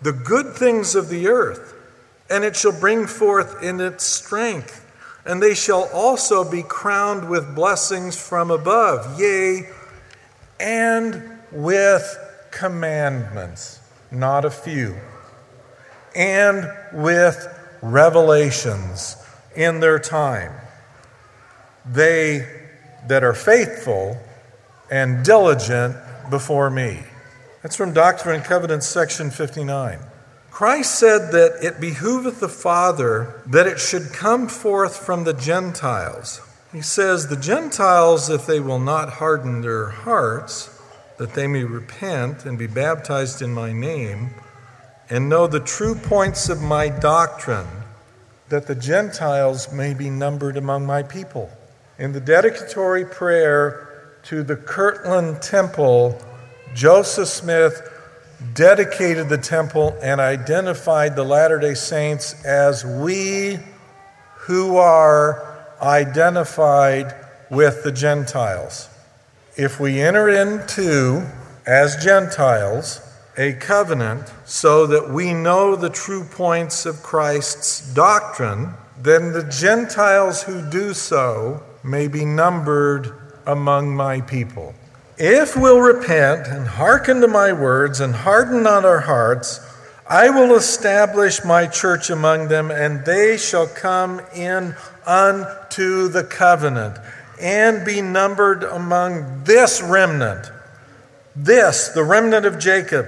the 0.00 0.12
good 0.12 0.54
things 0.54 0.94
of 0.94 1.08
the 1.08 1.26
earth, 1.26 1.74
and 2.30 2.44
it 2.44 2.54
shall 2.54 2.78
bring 2.78 3.06
forth 3.06 3.60
in 3.62 3.80
its 3.80 4.04
strength. 4.04 4.80
And 5.26 5.42
they 5.42 5.54
shall 5.54 5.88
also 5.92 6.48
be 6.48 6.62
crowned 6.62 7.28
with 7.28 7.54
blessings 7.54 8.16
from 8.16 8.50
above, 8.50 9.18
yea, 9.18 9.68
and 10.60 11.40
with 11.50 12.16
commandments, 12.52 13.80
not 14.12 14.44
a 14.44 14.50
few 14.50 14.94
and 16.14 16.70
with 16.92 17.46
revelations 17.82 19.16
in 19.54 19.80
their 19.80 19.98
time. 19.98 20.52
They 21.86 22.46
that 23.08 23.22
are 23.22 23.34
faithful 23.34 24.18
and 24.90 25.24
diligent 25.24 25.96
before 26.30 26.70
me. 26.70 27.02
That's 27.62 27.76
from 27.76 27.92
Doctrine 27.92 28.36
and 28.36 28.44
Covenants, 28.44 28.86
section 28.86 29.30
59. 29.30 29.98
Christ 30.50 30.98
said 30.98 31.32
that 31.32 31.64
it 31.64 31.80
behooveth 31.80 32.40
the 32.40 32.48
Father 32.48 33.42
that 33.46 33.66
it 33.66 33.80
should 33.80 34.12
come 34.12 34.48
forth 34.48 34.96
from 34.96 35.24
the 35.24 35.32
Gentiles. 35.32 36.40
He 36.72 36.80
says, 36.80 37.26
The 37.26 37.36
Gentiles, 37.36 38.30
if 38.30 38.46
they 38.46 38.60
will 38.60 38.78
not 38.78 39.14
harden 39.14 39.62
their 39.62 39.86
hearts, 39.88 40.70
that 41.18 41.34
they 41.34 41.46
may 41.46 41.64
repent 41.64 42.44
and 42.44 42.58
be 42.58 42.66
baptized 42.66 43.42
in 43.42 43.52
my 43.52 43.72
name, 43.72 44.30
and 45.10 45.28
know 45.28 45.46
the 45.46 45.60
true 45.60 45.94
points 45.94 46.48
of 46.48 46.62
my 46.62 46.88
doctrine, 46.88 47.66
that 48.48 48.66
the 48.66 48.74
Gentiles 48.74 49.72
may 49.72 49.94
be 49.94 50.10
numbered 50.10 50.56
among 50.56 50.86
my 50.86 51.02
people. 51.02 51.50
In 51.98 52.12
the 52.12 52.20
dedicatory 52.20 53.04
prayer 53.04 54.16
to 54.24 54.42
the 54.42 54.56
Kirtland 54.56 55.42
Temple, 55.42 56.18
Joseph 56.74 57.28
Smith 57.28 57.90
dedicated 58.54 59.28
the 59.28 59.38
temple 59.38 59.96
and 60.02 60.20
identified 60.20 61.16
the 61.16 61.24
Latter 61.24 61.58
day 61.58 61.74
Saints 61.74 62.44
as 62.44 62.84
we 62.84 63.58
who 64.36 64.76
are 64.76 65.56
identified 65.80 67.14
with 67.50 67.84
the 67.84 67.92
Gentiles. 67.92 68.88
If 69.56 69.78
we 69.78 70.00
enter 70.00 70.28
into, 70.28 71.26
as 71.66 72.02
Gentiles, 72.02 73.00
a 73.36 73.52
covenant 73.54 74.32
so 74.44 74.86
that 74.86 75.10
we 75.10 75.34
know 75.34 75.76
the 75.76 75.90
true 75.90 76.24
points 76.24 76.86
of 76.86 77.02
Christ's 77.02 77.92
doctrine, 77.94 78.74
then 79.00 79.32
the 79.32 79.44
Gentiles 79.44 80.42
who 80.42 80.68
do 80.70 80.94
so 80.94 81.62
may 81.82 82.08
be 82.08 82.24
numbered 82.24 83.12
among 83.46 83.94
my 83.94 84.20
people. 84.20 84.74
If 85.16 85.56
we'll 85.56 85.80
repent 85.80 86.48
and 86.48 86.66
hearken 86.66 87.20
to 87.20 87.28
my 87.28 87.52
words 87.52 88.00
and 88.00 88.14
harden 88.14 88.62
not 88.62 88.84
our 88.84 89.00
hearts, 89.00 89.60
I 90.08 90.30
will 90.30 90.54
establish 90.54 91.44
my 91.44 91.66
church 91.66 92.10
among 92.10 92.48
them, 92.48 92.70
and 92.70 93.04
they 93.04 93.36
shall 93.36 93.66
come 93.66 94.20
in 94.34 94.74
unto 95.06 96.08
the 96.08 96.24
covenant 96.24 96.98
and 97.40 97.84
be 97.84 98.00
numbered 98.00 98.64
among 98.64 99.44
this 99.44 99.82
remnant. 99.82 100.50
This, 101.34 101.88
the 101.88 102.04
remnant 102.04 102.46
of 102.46 102.58
Jacob, 102.58 103.06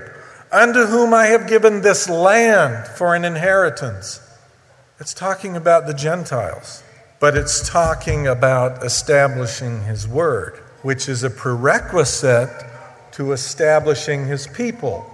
unto 0.53 0.87
whom 0.87 1.13
I 1.13 1.27
have 1.27 1.49
given 1.49 1.83
this 1.83 2.09
land 2.09 2.87
for 2.87 3.15
an 3.15 3.25
inheritance. 3.25 4.21
It's 4.99 5.15
talking 5.15 5.57
about 5.57 5.87
the 5.87 5.95
Gentiles, 5.95 6.83
but 7.21 7.37
it's 7.37 7.69
talking 7.69 8.27
about 8.27 8.85
establishing 8.85 9.85
his 9.85 10.07
word 10.09 10.63
which 10.87 11.09
is 11.09 11.25
a 11.25 11.31
prerequisite 11.31 12.49
to 13.11 13.33
establishing 13.33 14.25
his 14.25 14.47
people. 14.47 15.05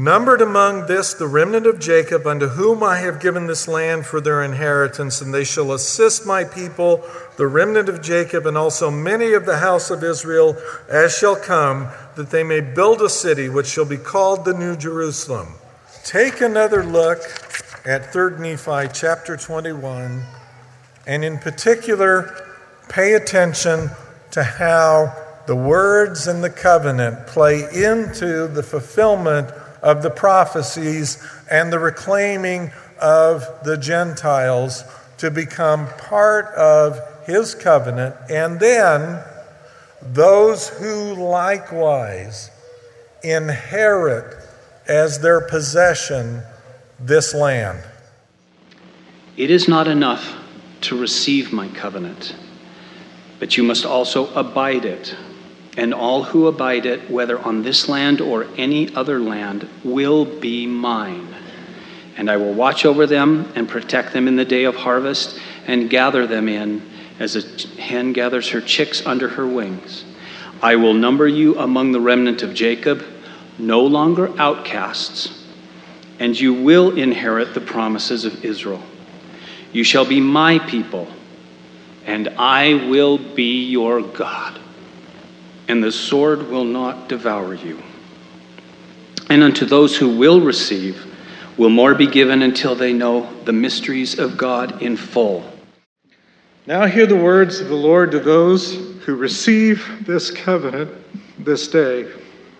Numbered 0.00 0.40
among 0.40 0.86
this 0.86 1.12
the 1.12 1.26
remnant 1.26 1.66
of 1.66 1.80
Jacob, 1.80 2.24
unto 2.24 2.46
whom 2.46 2.84
I 2.84 2.98
have 2.98 3.18
given 3.18 3.48
this 3.48 3.66
land 3.66 4.06
for 4.06 4.20
their 4.20 4.44
inheritance, 4.44 5.20
and 5.20 5.34
they 5.34 5.42
shall 5.42 5.72
assist 5.72 6.24
my 6.24 6.44
people, 6.44 7.02
the 7.36 7.48
remnant 7.48 7.88
of 7.88 8.00
Jacob, 8.00 8.46
and 8.46 8.56
also 8.56 8.92
many 8.92 9.32
of 9.32 9.44
the 9.44 9.58
house 9.58 9.90
of 9.90 10.04
Israel, 10.04 10.56
as 10.88 11.18
shall 11.18 11.34
come, 11.34 11.88
that 12.14 12.30
they 12.30 12.44
may 12.44 12.60
build 12.60 13.02
a 13.02 13.08
city 13.08 13.48
which 13.48 13.66
shall 13.66 13.84
be 13.84 13.96
called 13.96 14.44
the 14.44 14.54
New 14.54 14.76
Jerusalem. 14.76 15.48
Take 16.04 16.40
another 16.40 16.84
look 16.84 17.18
at 17.84 18.12
3 18.12 18.38
Nephi 18.38 18.90
chapter 18.94 19.36
21, 19.36 20.22
and 21.08 21.24
in 21.24 21.38
particular, 21.38 22.46
pay 22.88 23.14
attention 23.14 23.90
to 24.30 24.44
how 24.44 25.12
the 25.48 25.56
words 25.56 26.28
and 26.28 26.44
the 26.44 26.50
covenant 26.50 27.26
play 27.26 27.64
into 27.74 28.46
the 28.46 28.62
fulfillment 28.62 29.50
of 29.82 30.02
the 30.02 30.10
prophecies 30.10 31.22
and 31.50 31.72
the 31.72 31.78
reclaiming 31.78 32.70
of 33.00 33.44
the 33.64 33.76
Gentiles 33.76 34.84
to 35.18 35.30
become 35.30 35.88
part 35.98 36.46
of 36.54 37.00
his 37.26 37.54
covenant, 37.54 38.14
and 38.30 38.58
then 38.58 39.22
those 40.00 40.68
who 40.68 41.14
likewise 41.14 42.50
inherit 43.22 44.36
as 44.86 45.20
their 45.20 45.40
possession 45.40 46.42
this 46.98 47.34
land. 47.34 47.82
It 49.36 49.50
is 49.50 49.68
not 49.68 49.88
enough 49.88 50.34
to 50.82 50.98
receive 50.98 51.52
my 51.52 51.68
covenant 51.68 52.34
but 53.38 53.56
you 53.56 53.62
must 53.62 53.84
also 53.84 54.32
abide 54.34 54.84
it. 54.84 55.16
And 55.78 55.94
all 55.94 56.24
who 56.24 56.48
abide 56.48 56.86
it, 56.86 57.08
whether 57.08 57.38
on 57.38 57.62
this 57.62 57.88
land 57.88 58.20
or 58.20 58.48
any 58.56 58.92
other 58.96 59.20
land, 59.20 59.68
will 59.84 60.24
be 60.24 60.66
mine. 60.66 61.34
And 62.16 62.28
I 62.28 62.36
will 62.36 62.52
watch 62.52 62.84
over 62.84 63.06
them 63.06 63.50
and 63.54 63.68
protect 63.68 64.12
them 64.12 64.26
in 64.26 64.34
the 64.34 64.44
day 64.44 64.64
of 64.64 64.74
harvest 64.74 65.38
and 65.68 65.88
gather 65.88 66.26
them 66.26 66.48
in 66.48 66.82
as 67.20 67.36
a 67.36 67.80
hen 67.80 68.12
gathers 68.12 68.50
her 68.50 68.60
chicks 68.60 69.06
under 69.06 69.28
her 69.28 69.46
wings. 69.46 70.04
I 70.60 70.74
will 70.74 70.94
number 70.94 71.28
you 71.28 71.56
among 71.56 71.92
the 71.92 72.00
remnant 72.00 72.42
of 72.42 72.54
Jacob, 72.54 73.04
no 73.56 73.80
longer 73.86 74.36
outcasts, 74.36 75.46
and 76.18 76.38
you 76.38 76.52
will 76.52 76.98
inherit 76.98 77.54
the 77.54 77.60
promises 77.60 78.24
of 78.24 78.44
Israel. 78.44 78.82
You 79.72 79.84
shall 79.84 80.04
be 80.04 80.20
my 80.20 80.58
people 80.58 81.06
and 82.08 82.28
I 82.38 82.88
will 82.88 83.18
be 83.18 83.66
your 83.66 84.00
God, 84.00 84.58
and 85.68 85.84
the 85.84 85.92
sword 85.92 86.48
will 86.48 86.64
not 86.64 87.08
devour 87.08 87.54
you. 87.54 87.80
And 89.30 89.42
unto 89.42 89.66
those 89.66 89.96
who 89.96 90.16
will 90.16 90.40
receive, 90.40 91.04
will 91.58 91.68
more 91.68 91.94
be 91.94 92.06
given 92.06 92.42
until 92.42 92.74
they 92.74 92.92
know 92.92 93.30
the 93.44 93.52
mysteries 93.52 94.18
of 94.18 94.38
God 94.38 94.80
in 94.80 94.96
full. 94.96 95.44
Now 96.66 96.86
hear 96.86 97.06
the 97.06 97.16
words 97.16 97.60
of 97.60 97.68
the 97.68 97.74
Lord 97.74 98.10
to 98.12 98.20
those 98.20 98.74
who 99.04 99.16
receive 99.16 100.06
this 100.06 100.30
covenant 100.30 100.90
this 101.38 101.68
day. 101.68 102.10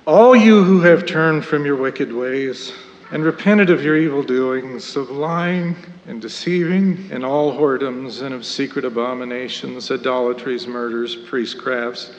All 0.06 0.34
you 0.34 0.64
who 0.64 0.80
have 0.80 1.06
turned 1.06 1.44
from 1.44 1.64
your 1.64 1.76
wicked 1.76 2.12
ways, 2.12 2.72
and 3.10 3.24
repented 3.24 3.70
of 3.70 3.82
your 3.82 3.96
evil 3.96 4.22
doings, 4.22 4.96
of 4.96 5.10
lying 5.10 5.76
and 6.06 6.20
deceiving, 6.20 7.08
and 7.10 7.24
all 7.24 7.56
whoredoms, 7.56 8.22
and 8.22 8.34
of 8.34 8.44
secret 8.44 8.84
abominations, 8.84 9.90
idolatries, 9.90 10.66
murders, 10.66 11.16
priestcrafts, 11.16 12.10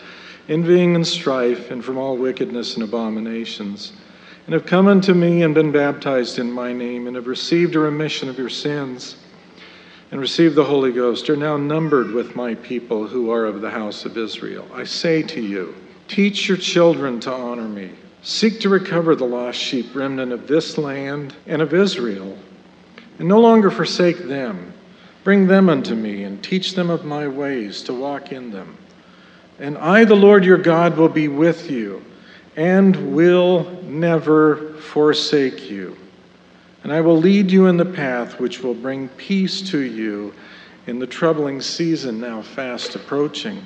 envying 0.49 0.95
and 0.95 1.07
strife, 1.07 1.71
and 1.71 1.85
from 1.85 1.97
all 1.97 2.17
wickedness 2.17 2.73
and 2.73 2.83
abominations, 2.83 3.93
and 4.45 4.53
have 4.53 4.65
come 4.65 4.87
unto 4.87 5.13
me 5.13 5.43
and 5.43 5.53
been 5.53 5.71
baptized 5.71 6.39
in 6.39 6.51
my 6.51 6.73
name, 6.73 7.07
and 7.07 7.15
have 7.15 7.27
received 7.27 7.75
a 7.75 7.79
remission 7.79 8.27
of 8.27 8.37
your 8.37 8.49
sins, 8.49 9.15
and 10.11 10.19
received 10.19 10.55
the 10.55 10.63
Holy 10.63 10.91
Ghost, 10.91 11.29
are 11.29 11.37
now 11.37 11.55
numbered 11.55 12.11
with 12.11 12.35
my 12.35 12.55
people 12.55 13.07
who 13.07 13.31
are 13.31 13.45
of 13.45 13.61
the 13.61 13.69
house 13.69 14.05
of 14.05 14.17
Israel. 14.17 14.67
I 14.73 14.83
say 14.83 15.21
to 15.21 15.39
you, 15.39 15.75
teach 16.07 16.47
your 16.49 16.57
children 16.57 17.19
to 17.21 17.31
honor 17.31 17.67
me. 17.67 17.91
Seek 18.23 18.59
to 18.61 18.69
recover 18.69 19.15
the 19.15 19.25
lost 19.25 19.59
sheep 19.59 19.95
remnant 19.95 20.31
of 20.31 20.47
this 20.47 20.77
land 20.77 21.35
and 21.45 21.61
of 21.61 21.73
Israel, 21.73 22.37
and 23.19 23.27
no 23.27 23.39
longer 23.39 23.69
forsake 23.69 24.17
them. 24.27 24.73
Bring 25.23 25.47
them 25.47 25.69
unto 25.69 25.93
me, 25.93 26.23
and 26.23 26.43
teach 26.43 26.73
them 26.73 26.89
of 26.89 27.05
my 27.05 27.27
ways 27.27 27.83
to 27.83 27.93
walk 27.93 28.31
in 28.31 28.49
them. 28.51 28.77
And 29.59 29.77
I, 29.77 30.05
the 30.05 30.15
Lord 30.15 30.45
your 30.45 30.57
God, 30.57 30.95
will 30.97 31.09
be 31.09 31.27
with 31.27 31.69
you, 31.69 32.03
and 32.55 33.13
will 33.13 33.69
never 33.83 34.73
forsake 34.75 35.69
you. 35.69 35.97
And 36.83 36.93
I 36.93 37.01
will 37.01 37.17
lead 37.17 37.51
you 37.51 37.67
in 37.67 37.77
the 37.77 37.85
path 37.85 38.39
which 38.39 38.61
will 38.61 38.73
bring 38.73 39.09
peace 39.09 39.61
to 39.71 39.79
you 39.79 40.33
in 40.87 40.97
the 40.97 41.07
troubling 41.07 41.61
season 41.61 42.19
now 42.19 42.41
fast 42.41 42.95
approaching. 42.95 43.65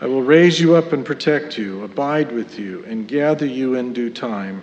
I 0.00 0.06
will 0.06 0.22
raise 0.22 0.58
you 0.58 0.76
up 0.76 0.92
and 0.92 1.04
protect 1.04 1.58
you, 1.58 1.82
abide 1.82 2.32
with 2.32 2.58
you, 2.58 2.84
and 2.86 3.06
gather 3.06 3.44
you 3.44 3.74
in 3.74 3.92
due 3.92 4.08
time. 4.08 4.62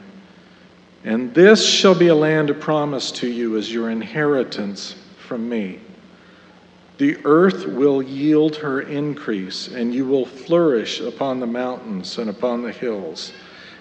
And 1.04 1.34
this 1.34 1.64
shall 1.64 1.94
be 1.94 2.08
a 2.08 2.16
land 2.16 2.50
of 2.50 2.60
promise 2.60 3.12
to 3.12 3.28
you 3.28 3.58
as 3.58 3.72
your 3.72 3.92
inheritance 3.92 4.96
from 5.28 5.48
me. 5.48 5.80
The 6.98 7.18
earth 7.26 7.68
will 7.68 8.02
yield 8.02 8.56
her 8.58 8.82
increase, 8.82 9.68
and 9.68 9.94
you 9.94 10.06
will 10.06 10.26
flourish 10.26 11.00
upon 11.00 11.40
the 11.40 11.48
mountains 11.48 12.18
and 12.18 12.30
upon 12.30 12.64
the 12.64 12.72
hills. 12.72 13.32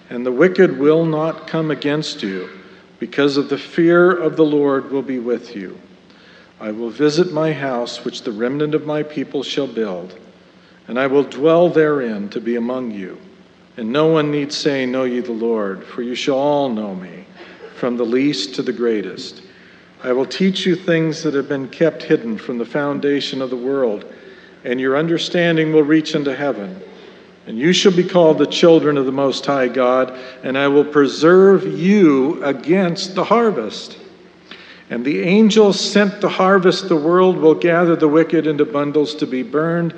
And 0.09 0.25
the 0.25 0.31
wicked 0.31 0.77
will 0.77 1.05
not 1.05 1.47
come 1.47 1.71
against 1.71 2.21
you, 2.23 2.49
because 2.99 3.37
of 3.37 3.49
the 3.49 3.57
fear 3.57 4.11
of 4.11 4.35
the 4.35 4.45
Lord 4.45 4.91
will 4.91 5.01
be 5.01 5.19
with 5.19 5.55
you. 5.55 5.79
I 6.59 6.71
will 6.71 6.89
visit 6.89 7.31
my 7.31 7.53
house, 7.53 8.03
which 8.03 8.23
the 8.23 8.31
remnant 8.31 8.73
of 8.73 8.85
my 8.85 9.03
people 9.03 9.43
shall 9.43 9.67
build 9.67 10.17
and 10.87 10.97
I 10.97 11.07
will 11.07 11.23
dwell 11.23 11.69
therein 11.69 12.29
to 12.29 12.39
be 12.39 12.55
among 12.55 12.91
you. 12.91 13.17
And 13.75 13.91
no 13.91 14.07
one 14.07 14.31
need 14.31 14.51
say, 14.51 14.85
Know 14.85 15.03
ye 15.03 15.19
the 15.19 15.33
Lord, 15.33 15.83
for 15.83 16.01
you 16.01 16.15
shall 16.15 16.37
all 16.37 16.69
know 16.69 16.95
me, 16.95 17.25
from 17.75 17.97
the 17.97 18.05
least 18.05 18.55
to 18.55 18.63
the 18.63 18.73
greatest. 18.73 19.43
I 20.03 20.11
will 20.11 20.25
teach 20.25 20.65
you 20.65 20.75
things 20.75 21.23
that 21.23 21.33
have 21.33 21.49
been 21.49 21.69
kept 21.69 22.03
hidden 22.03 22.37
from 22.37 22.57
the 22.57 22.65
foundation 22.65 23.41
of 23.41 23.49
the 23.49 23.57
world, 23.57 24.05
and 24.63 24.79
your 24.79 24.95
understanding 24.95 25.73
will 25.73 25.83
reach 25.83 26.13
into 26.13 26.35
heaven. 26.35 26.81
And 27.47 27.57
you 27.57 27.73
shall 27.73 27.95
be 27.95 28.03
called 28.03 28.37
the 28.37 28.45
children 28.45 28.97
of 28.97 29.05
the 29.05 29.11
Most 29.11 29.45
High 29.45 29.69
God, 29.69 30.17
and 30.43 30.57
I 30.57 30.67
will 30.67 30.85
preserve 30.85 31.65
you 31.65 32.43
against 32.43 33.15
the 33.15 33.23
harvest. 33.23 33.97
And 34.89 35.03
the 35.03 35.21
angels 35.21 35.79
sent 35.79 36.21
to 36.21 36.29
harvest 36.29 36.89
the 36.89 36.95
world 36.95 37.37
will 37.37 37.55
gather 37.55 37.95
the 37.95 38.07
wicked 38.07 38.47
into 38.47 38.65
bundles 38.65 39.15
to 39.15 39.25
be 39.25 39.43
burned, 39.43 39.93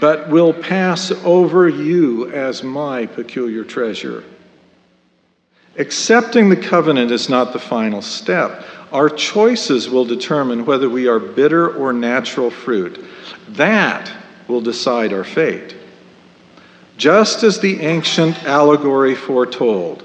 but 0.00 0.28
will 0.28 0.52
pass 0.52 1.10
over 1.24 1.68
you 1.68 2.30
as 2.32 2.62
my 2.62 3.06
peculiar 3.06 3.64
treasure. 3.64 4.24
Accepting 5.76 6.48
the 6.48 6.56
covenant 6.56 7.12
is 7.12 7.28
not 7.28 7.52
the 7.52 7.58
final 7.58 8.02
step. 8.02 8.64
Our 8.92 9.10
choices 9.10 9.90
will 9.90 10.04
determine 10.04 10.64
whether 10.64 10.88
we 10.88 11.08
are 11.08 11.18
bitter 11.18 11.74
or 11.74 11.92
natural 11.92 12.50
fruit. 12.50 13.04
That 13.50 14.10
will 14.48 14.60
decide 14.60 15.12
our 15.12 15.24
fate. 15.24 15.76
Just 16.96 17.42
as 17.42 17.60
the 17.60 17.80
ancient 17.80 18.42
allegory 18.44 19.14
foretold, 19.14 20.04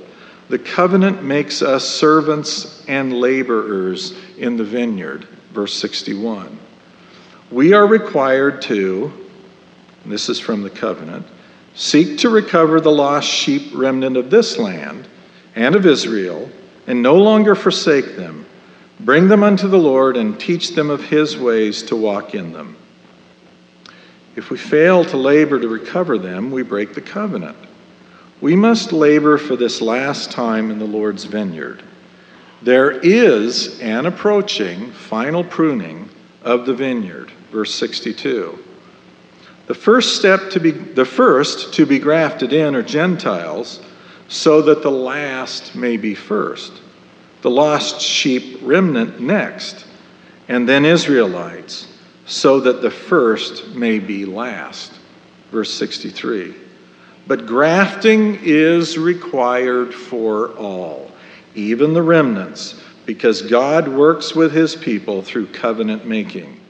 the 0.49 0.59
covenant 0.59 1.23
makes 1.23 1.61
us 1.61 1.87
servants 1.87 2.85
and 2.87 3.13
laborers 3.13 4.13
in 4.37 4.57
the 4.57 4.63
vineyard. 4.63 5.27
Verse 5.53 5.73
61. 5.73 6.59
We 7.49 7.73
are 7.73 7.87
required 7.87 8.61
to, 8.63 9.11
this 10.05 10.29
is 10.29 10.39
from 10.39 10.61
the 10.61 10.69
covenant, 10.69 11.25
seek 11.75 12.17
to 12.19 12.29
recover 12.29 12.81
the 12.81 12.91
lost 12.91 13.27
sheep 13.27 13.71
remnant 13.73 14.17
of 14.17 14.29
this 14.29 14.57
land 14.57 15.07
and 15.55 15.75
of 15.75 15.85
Israel, 15.85 16.49
and 16.87 17.01
no 17.01 17.15
longer 17.15 17.55
forsake 17.55 18.15
them. 18.15 18.45
Bring 19.03 19.27
them 19.27 19.43
unto 19.43 19.67
the 19.67 19.77
Lord 19.77 20.15
and 20.15 20.39
teach 20.39 20.75
them 20.75 20.89
of 20.89 21.03
his 21.03 21.37
ways 21.37 21.83
to 21.83 21.95
walk 21.95 22.35
in 22.35 22.53
them. 22.53 22.77
If 24.37 24.49
we 24.49 24.57
fail 24.57 25.03
to 25.05 25.17
labor 25.17 25.59
to 25.59 25.67
recover 25.67 26.17
them, 26.17 26.51
we 26.51 26.63
break 26.63 26.93
the 26.93 27.01
covenant. 27.01 27.57
We 28.39 28.55
must 28.55 28.93
labor 28.93 29.37
for 29.37 29.57
this 29.57 29.81
last 29.81 30.31
time 30.31 30.71
in 30.71 30.79
the 30.79 30.85
Lord's 30.85 31.25
vineyard. 31.25 31.83
There 32.61 32.91
is 32.91 33.79
an 33.81 34.05
approaching 34.05 34.91
final 34.91 35.43
pruning 35.43 36.09
of 36.41 36.65
the 36.65 36.73
vineyard, 36.73 37.29
verse 37.51 37.75
62. 37.75 38.57
The 39.67 39.75
first 39.75 40.15
step 40.15 40.49
to 40.51 40.59
be 40.61 40.71
the 40.71 41.05
first 41.05 41.73
to 41.73 41.85
be 41.85 41.99
grafted 41.99 42.53
in 42.53 42.73
are 42.73 42.81
Gentiles, 42.81 43.81
so 44.29 44.61
that 44.61 44.81
the 44.81 44.91
last 44.91 45.75
may 45.75 45.97
be 45.97 46.15
first. 46.15 46.71
The 47.43 47.51
lost 47.51 48.01
sheep 48.01 48.59
remnant 48.61 49.19
next, 49.19 49.85
and 50.47 50.67
then 50.67 50.85
Israelites 50.85 51.87
so 52.25 52.61
that 52.61 52.81
the 52.81 52.89
first 52.89 53.75
may 53.75 53.99
be 53.99 54.25
last. 54.25 54.93
Verse 55.51 55.73
63. 55.73 56.55
But 57.27 57.45
grafting 57.45 58.39
is 58.43 58.97
required 58.97 59.93
for 59.93 60.51
all, 60.57 61.11
even 61.53 61.93
the 61.93 62.01
remnants, 62.01 62.81
because 63.05 63.41
God 63.41 63.89
works 63.89 64.33
with 64.33 64.53
his 64.53 64.75
people 64.75 65.21
through 65.21 65.47
covenant 65.47 66.05
making. 66.05 66.61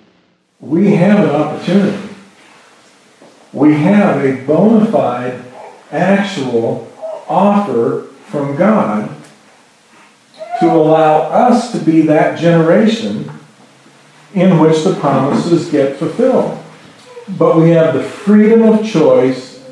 We 0.60 0.96
have 0.96 1.20
an 1.24 1.30
opportunity. 1.30 2.10
We 3.52 3.76
have 3.76 4.26
a 4.26 4.44
bona 4.46 4.92
fide, 4.92 5.40
actual 5.92 6.92
offer 7.30 8.08
from 8.26 8.56
God 8.56 9.23
to 10.64 10.72
allow 10.72 11.24
us 11.24 11.72
to 11.74 11.80
be 11.80 12.02
that 12.04 12.40
generation 12.40 13.30
in 14.34 14.60
which 14.60 14.84
the 14.84 14.96
promises 14.96 15.70
get 15.70 15.98
fulfilled. 15.98 16.58
But 17.38 17.58
we 17.58 17.72
have 17.72 17.94
the 17.94 18.04
freedom 18.04 18.64
of 18.64 18.86
choice 18.86 19.64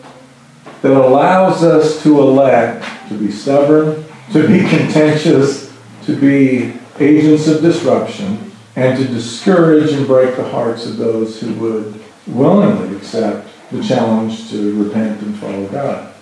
that 0.82 0.92
allows 0.92 1.64
us 1.64 2.04
to 2.04 2.20
elect 2.20 2.86
to 3.08 3.18
be 3.18 3.32
stubborn, 3.32 4.04
to 4.34 4.48
be 4.48 4.60
contentious, 4.70 5.74
to 6.06 6.20
be 6.20 6.74
agents 7.00 7.48
of 7.48 7.62
disruption, 7.62 8.52
and 8.76 8.98
to 8.98 9.08
discourage 9.08 9.92
and 9.92 10.06
break 10.06 10.36
the 10.36 10.50
hearts 10.50 10.86
of 10.86 10.98
those 10.98 11.40
who 11.40 11.54
would 11.56 12.04
willingly 12.28 12.96
accept 12.98 13.48
the 13.72 13.84
challenge 13.84 14.50
to 14.50 14.84
repent 14.84 15.22
and 15.22 15.38
follow 15.38 15.68
God. 15.68 16.14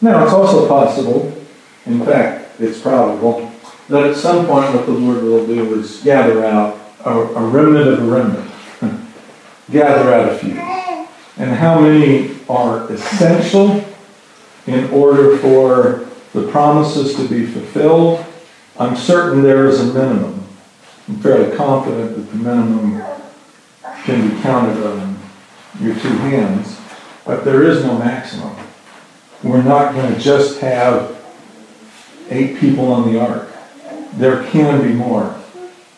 Now, 0.00 0.24
it's 0.24 0.32
also 0.32 0.68
possible, 0.68 1.32
in 1.86 2.04
fact, 2.04 2.43
it's 2.58 2.80
probable, 2.80 3.52
that 3.88 4.10
at 4.10 4.16
some 4.16 4.46
point 4.46 4.74
what 4.74 4.86
the 4.86 4.92
Lord 4.92 5.22
will 5.22 5.46
do 5.46 5.78
is 5.78 6.00
gather 6.02 6.44
out 6.44 6.78
a, 7.04 7.10
a 7.10 7.46
remnant 7.46 7.88
of 7.88 8.02
a 8.02 8.04
remnant. 8.04 8.50
Gather 9.70 10.12
out 10.12 10.32
a 10.32 10.38
few. 10.38 10.58
And 11.36 11.50
how 11.50 11.80
many 11.80 12.38
are 12.48 12.90
essential 12.92 13.84
in 14.66 14.90
order 14.90 15.36
for 15.38 16.08
the 16.32 16.48
promises 16.50 17.16
to 17.16 17.28
be 17.28 17.46
fulfilled? 17.46 18.24
I'm 18.78 18.96
certain 18.96 19.42
there 19.42 19.66
is 19.68 19.80
a 19.80 19.92
minimum. 19.92 20.46
I'm 21.08 21.16
fairly 21.16 21.54
confident 21.56 22.16
that 22.16 22.22
the 22.22 22.36
minimum 22.36 23.02
can 24.04 24.30
be 24.30 24.42
counted 24.42 24.86
on 24.86 25.18
your 25.80 25.94
two 25.94 26.08
hands, 26.08 26.78
but 27.24 27.44
there 27.44 27.62
is 27.62 27.84
no 27.84 27.98
maximum. 27.98 28.56
We're 29.42 29.62
not 29.62 29.94
going 29.94 30.14
to 30.14 30.20
just 30.20 30.60
have 30.60 31.13
eight 32.30 32.58
people 32.58 32.92
on 32.92 33.12
the 33.12 33.20
ark. 33.20 33.48
There 34.14 34.44
can 34.50 34.82
be 34.82 34.94
more. 34.94 35.40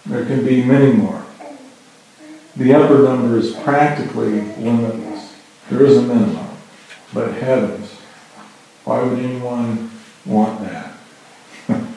There 0.06 0.24
can 0.24 0.44
be 0.44 0.62
many 0.62 0.92
more. 0.92 1.24
The 2.56 2.74
upper 2.74 3.02
number 3.02 3.38
is 3.38 3.54
practically 3.56 4.40
limitless. 4.56 5.36
There 5.70 5.84
is 5.84 5.98
a 5.98 6.02
minimum. 6.02 6.48
But 7.12 7.34
heavens, 7.34 7.92
why 8.84 9.02
would 9.02 9.18
anyone 9.18 9.90
want 10.24 10.60
that? 10.60 10.94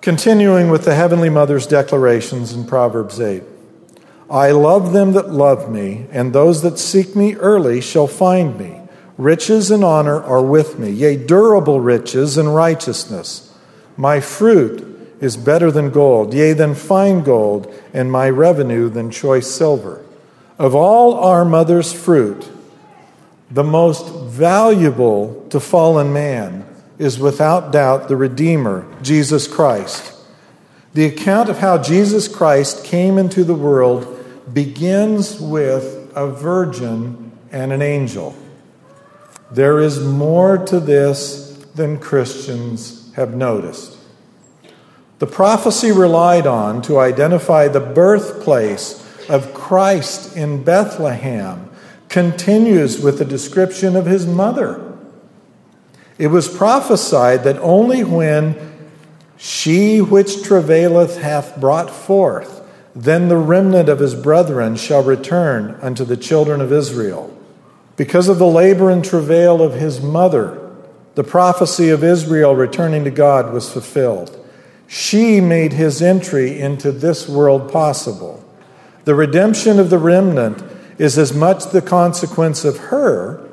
Continuing 0.00 0.70
with 0.70 0.84
the 0.84 0.94
Heavenly 0.94 1.30
Mother's 1.30 1.66
declarations 1.66 2.52
in 2.52 2.66
Proverbs 2.66 3.20
8 3.20 3.42
I 4.30 4.52
love 4.52 4.92
them 4.92 5.12
that 5.14 5.30
love 5.30 5.68
me, 5.68 6.06
and 6.12 6.32
those 6.32 6.62
that 6.62 6.78
seek 6.78 7.16
me 7.16 7.34
early 7.34 7.80
shall 7.80 8.06
find 8.06 8.56
me. 8.56 8.79
Riches 9.20 9.70
and 9.70 9.84
honor 9.84 10.18
are 10.18 10.42
with 10.42 10.78
me, 10.78 10.88
yea, 10.88 11.14
durable 11.14 11.78
riches 11.78 12.38
and 12.38 12.54
righteousness. 12.54 13.54
My 13.94 14.18
fruit 14.18 14.82
is 15.20 15.36
better 15.36 15.70
than 15.70 15.90
gold, 15.90 16.32
yea, 16.32 16.54
than 16.54 16.74
fine 16.74 17.22
gold, 17.22 17.70
and 17.92 18.10
my 18.10 18.30
revenue 18.30 18.88
than 18.88 19.10
choice 19.10 19.46
silver. 19.46 20.02
Of 20.58 20.74
all 20.74 21.16
our 21.16 21.44
mother's 21.44 21.92
fruit, 21.92 22.48
the 23.50 23.62
most 23.62 24.08
valuable 24.08 25.46
to 25.50 25.60
fallen 25.60 26.14
man 26.14 26.64
is 26.98 27.18
without 27.18 27.72
doubt 27.72 28.08
the 28.08 28.16
Redeemer, 28.16 28.86
Jesus 29.02 29.46
Christ. 29.46 30.14
The 30.94 31.04
account 31.04 31.50
of 31.50 31.58
how 31.58 31.76
Jesus 31.76 32.26
Christ 32.26 32.86
came 32.86 33.18
into 33.18 33.44
the 33.44 33.52
world 33.52 34.06
begins 34.54 35.38
with 35.38 36.10
a 36.16 36.26
virgin 36.26 37.32
and 37.52 37.70
an 37.70 37.82
angel. 37.82 38.34
There 39.50 39.80
is 39.80 40.00
more 40.00 40.58
to 40.66 40.78
this 40.78 41.50
than 41.74 41.98
Christians 41.98 43.12
have 43.14 43.34
noticed. 43.34 43.98
The 45.18 45.26
prophecy 45.26 45.92
relied 45.92 46.46
on 46.46 46.82
to 46.82 46.98
identify 46.98 47.68
the 47.68 47.80
birthplace 47.80 49.06
of 49.28 49.52
Christ 49.52 50.36
in 50.36 50.64
Bethlehem 50.64 51.68
continues 52.08 53.00
with 53.00 53.18
the 53.18 53.24
description 53.24 53.96
of 53.96 54.06
his 54.06 54.26
mother. 54.26 54.98
It 56.18 56.28
was 56.28 56.48
prophesied 56.48 57.44
that 57.44 57.58
only 57.58 58.04
when 58.04 58.56
she 59.36 60.00
which 60.00 60.42
travaileth 60.42 61.18
hath 61.18 61.58
brought 61.58 61.90
forth, 61.90 62.62
then 62.94 63.28
the 63.28 63.36
remnant 63.36 63.88
of 63.88 64.00
his 64.00 64.14
brethren 64.14 64.76
shall 64.76 65.02
return 65.02 65.78
unto 65.80 66.04
the 66.04 66.16
children 66.16 66.60
of 66.60 66.72
Israel. 66.72 67.34
Because 67.96 68.28
of 68.28 68.38
the 68.38 68.46
labor 68.46 68.90
and 68.90 69.04
travail 69.04 69.62
of 69.62 69.74
his 69.74 70.00
mother, 70.00 70.56
the 71.14 71.24
prophecy 71.24 71.90
of 71.90 72.04
Israel 72.04 72.54
returning 72.54 73.04
to 73.04 73.10
God 73.10 73.52
was 73.52 73.70
fulfilled. 73.70 74.36
She 74.86 75.40
made 75.40 75.72
his 75.72 76.00
entry 76.00 76.58
into 76.58 76.92
this 76.92 77.28
world 77.28 77.70
possible. 77.70 78.44
The 79.04 79.14
redemption 79.14 79.78
of 79.78 79.90
the 79.90 79.98
remnant 79.98 80.62
is 80.98 81.16
as 81.18 81.32
much 81.32 81.66
the 81.66 81.82
consequence 81.82 82.64
of 82.64 82.78
her 82.78 83.48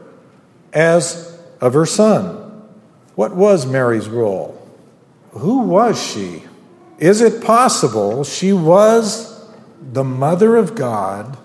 as 0.73 1.39
of 1.61 1.73
her 1.73 1.85
son. 1.85 2.35
What 3.15 3.35
was 3.35 3.65
Mary's 3.65 4.07
role? 4.07 4.53
Who 5.31 5.59
was 5.59 6.01
she? 6.01 6.43
Is 6.99 7.21
it 7.21 7.43
possible 7.43 8.23
she 8.23 8.53
was 8.53 9.45
the 9.81 10.03
mother 10.03 10.55
of 10.55 10.75
God 10.75 11.37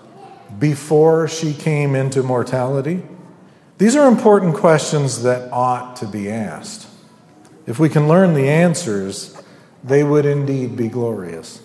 before 0.63 1.27
she 1.27 1.53
came 1.53 1.93
into 1.93 2.23
mortality? 2.23 3.03
These 3.79 3.97
are 3.97 4.07
important 4.07 4.55
questions 4.55 5.23
that 5.23 5.51
ought 5.51 5.97
to 5.97 6.05
be 6.05 6.31
asked. 6.31 6.87
If 7.67 7.79
we 7.79 7.89
can 7.89 8.07
learn 8.07 8.33
the 8.33 8.47
answers, 8.47 9.37
they 9.83 10.05
would 10.05 10.25
indeed 10.25 10.77
be 10.77 10.87
glorious. 10.87 11.61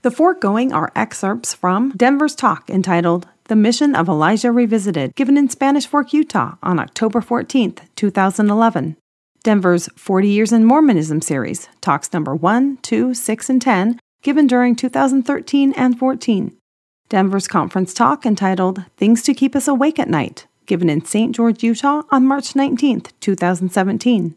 The 0.00 0.10
foregoing 0.10 0.72
are 0.72 0.90
excerpts 0.96 1.52
from 1.52 1.90
Denver's 1.90 2.34
talk 2.34 2.70
entitled 2.70 3.28
The 3.48 3.56
Mission 3.56 3.94
of 3.94 4.08
Elijah 4.08 4.50
Revisited, 4.50 5.14
given 5.14 5.36
in 5.36 5.50
Spanish 5.50 5.86
Fork, 5.86 6.14
Utah 6.14 6.54
on 6.62 6.80
October 6.80 7.20
14, 7.20 7.74
2011. 7.94 8.96
Denver's 9.42 9.90
40 9.96 10.28
Years 10.28 10.50
in 10.50 10.64
Mormonism 10.64 11.20
series, 11.20 11.68
talks 11.82 12.10
number 12.10 12.34
1, 12.34 12.78
2, 12.78 13.12
6, 13.12 13.50
and 13.50 13.60
10, 13.60 14.00
given 14.22 14.46
during 14.46 14.74
2013 14.74 15.74
and 15.74 15.98
14. 15.98 16.56
Denver's 17.08 17.46
conference 17.46 17.92
talk 17.92 18.24
entitled 18.24 18.84
Things 18.96 19.22
to 19.22 19.34
Keep 19.34 19.54
Us 19.54 19.68
Awake 19.68 19.98
at 19.98 20.08
Night, 20.08 20.46
given 20.66 20.88
in 20.88 21.04
St. 21.04 21.34
George, 21.34 21.62
Utah 21.62 22.02
on 22.10 22.26
March 22.26 22.56
19, 22.56 23.02
2017. 23.20 24.36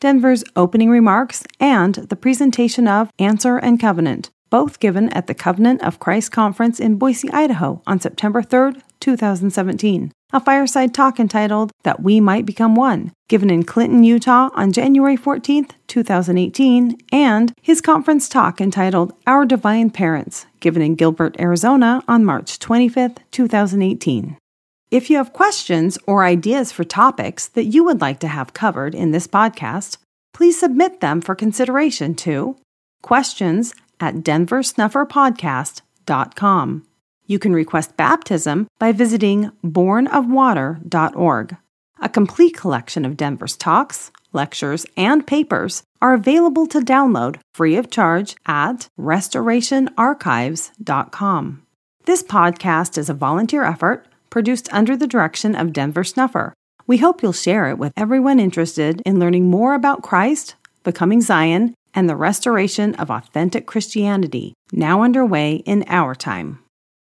Denver's 0.00 0.44
opening 0.54 0.90
remarks 0.90 1.44
and 1.58 1.94
the 1.94 2.16
presentation 2.16 2.86
of 2.86 3.10
Answer 3.18 3.56
and 3.56 3.80
Covenant, 3.80 4.30
both 4.50 4.80
given 4.80 5.08
at 5.10 5.26
the 5.26 5.34
Covenant 5.34 5.82
of 5.82 6.00
Christ 6.00 6.30
Conference 6.32 6.78
in 6.78 6.96
Boise, 6.96 7.30
Idaho 7.30 7.80
on 7.86 7.98
September 7.98 8.42
3, 8.42 8.74
2017. 9.00 10.12
A 10.34 10.40
fireside 10.40 10.94
talk 10.94 11.20
entitled 11.20 11.72
That 11.82 12.02
We 12.02 12.18
Might 12.18 12.46
Become 12.46 12.74
One, 12.74 13.12
given 13.28 13.50
in 13.50 13.64
Clinton, 13.64 14.02
Utah 14.02 14.48
on 14.54 14.72
January 14.72 15.14
14, 15.14 15.66
2018, 15.86 16.96
and 17.12 17.52
his 17.60 17.82
conference 17.82 18.30
talk 18.30 18.58
entitled 18.58 19.12
Our 19.26 19.44
Divine 19.44 19.90
Parents, 19.90 20.46
given 20.60 20.80
in 20.80 20.94
Gilbert, 20.94 21.38
Arizona 21.38 22.02
on 22.08 22.24
March 22.24 22.58
25, 22.58 23.16
2018. 23.30 24.38
If 24.90 25.10
you 25.10 25.18
have 25.18 25.34
questions 25.34 25.98
or 26.06 26.24
ideas 26.24 26.72
for 26.72 26.84
topics 26.84 27.46
that 27.48 27.64
you 27.64 27.84
would 27.84 28.00
like 28.00 28.18
to 28.20 28.28
have 28.28 28.54
covered 28.54 28.94
in 28.94 29.10
this 29.10 29.26
podcast, 29.26 29.98
please 30.32 30.58
submit 30.58 31.00
them 31.00 31.20
for 31.20 31.34
consideration 31.34 32.14
to 32.14 32.56
questions 33.02 33.74
at 34.00 34.14
denversnufferpodcast.com. 34.16 36.86
You 37.26 37.38
can 37.38 37.52
request 37.52 37.96
baptism 37.96 38.66
by 38.78 38.92
visiting 38.92 39.50
bornofwater.org. 39.64 41.56
A 42.00 42.08
complete 42.08 42.56
collection 42.56 43.04
of 43.04 43.16
Denver's 43.16 43.56
talks, 43.56 44.10
lectures, 44.32 44.84
and 44.96 45.24
papers 45.26 45.82
are 46.00 46.14
available 46.14 46.66
to 46.66 46.80
download 46.80 47.36
free 47.54 47.76
of 47.76 47.90
charge 47.90 48.34
at 48.46 48.88
restorationarchives.com. 48.98 51.62
This 52.04 52.24
podcast 52.24 52.98
is 52.98 53.08
a 53.08 53.14
volunteer 53.14 53.62
effort 53.62 54.08
produced 54.30 54.68
under 54.72 54.96
the 54.96 55.06
direction 55.06 55.54
of 55.54 55.72
Denver 55.72 56.02
Snuffer. 56.02 56.52
We 56.88 56.98
hope 56.98 57.22
you'll 57.22 57.32
share 57.32 57.70
it 57.70 57.78
with 57.78 57.92
everyone 57.96 58.40
interested 58.40 59.00
in 59.06 59.20
learning 59.20 59.48
more 59.48 59.74
about 59.74 60.02
Christ, 60.02 60.56
becoming 60.82 61.20
Zion, 61.20 61.74
and 61.94 62.08
the 62.08 62.16
restoration 62.16 62.96
of 62.96 63.10
authentic 63.10 63.66
Christianity, 63.66 64.54
now 64.72 65.02
underway 65.02 65.56
in 65.56 65.84
our 65.86 66.16
time. 66.16 66.58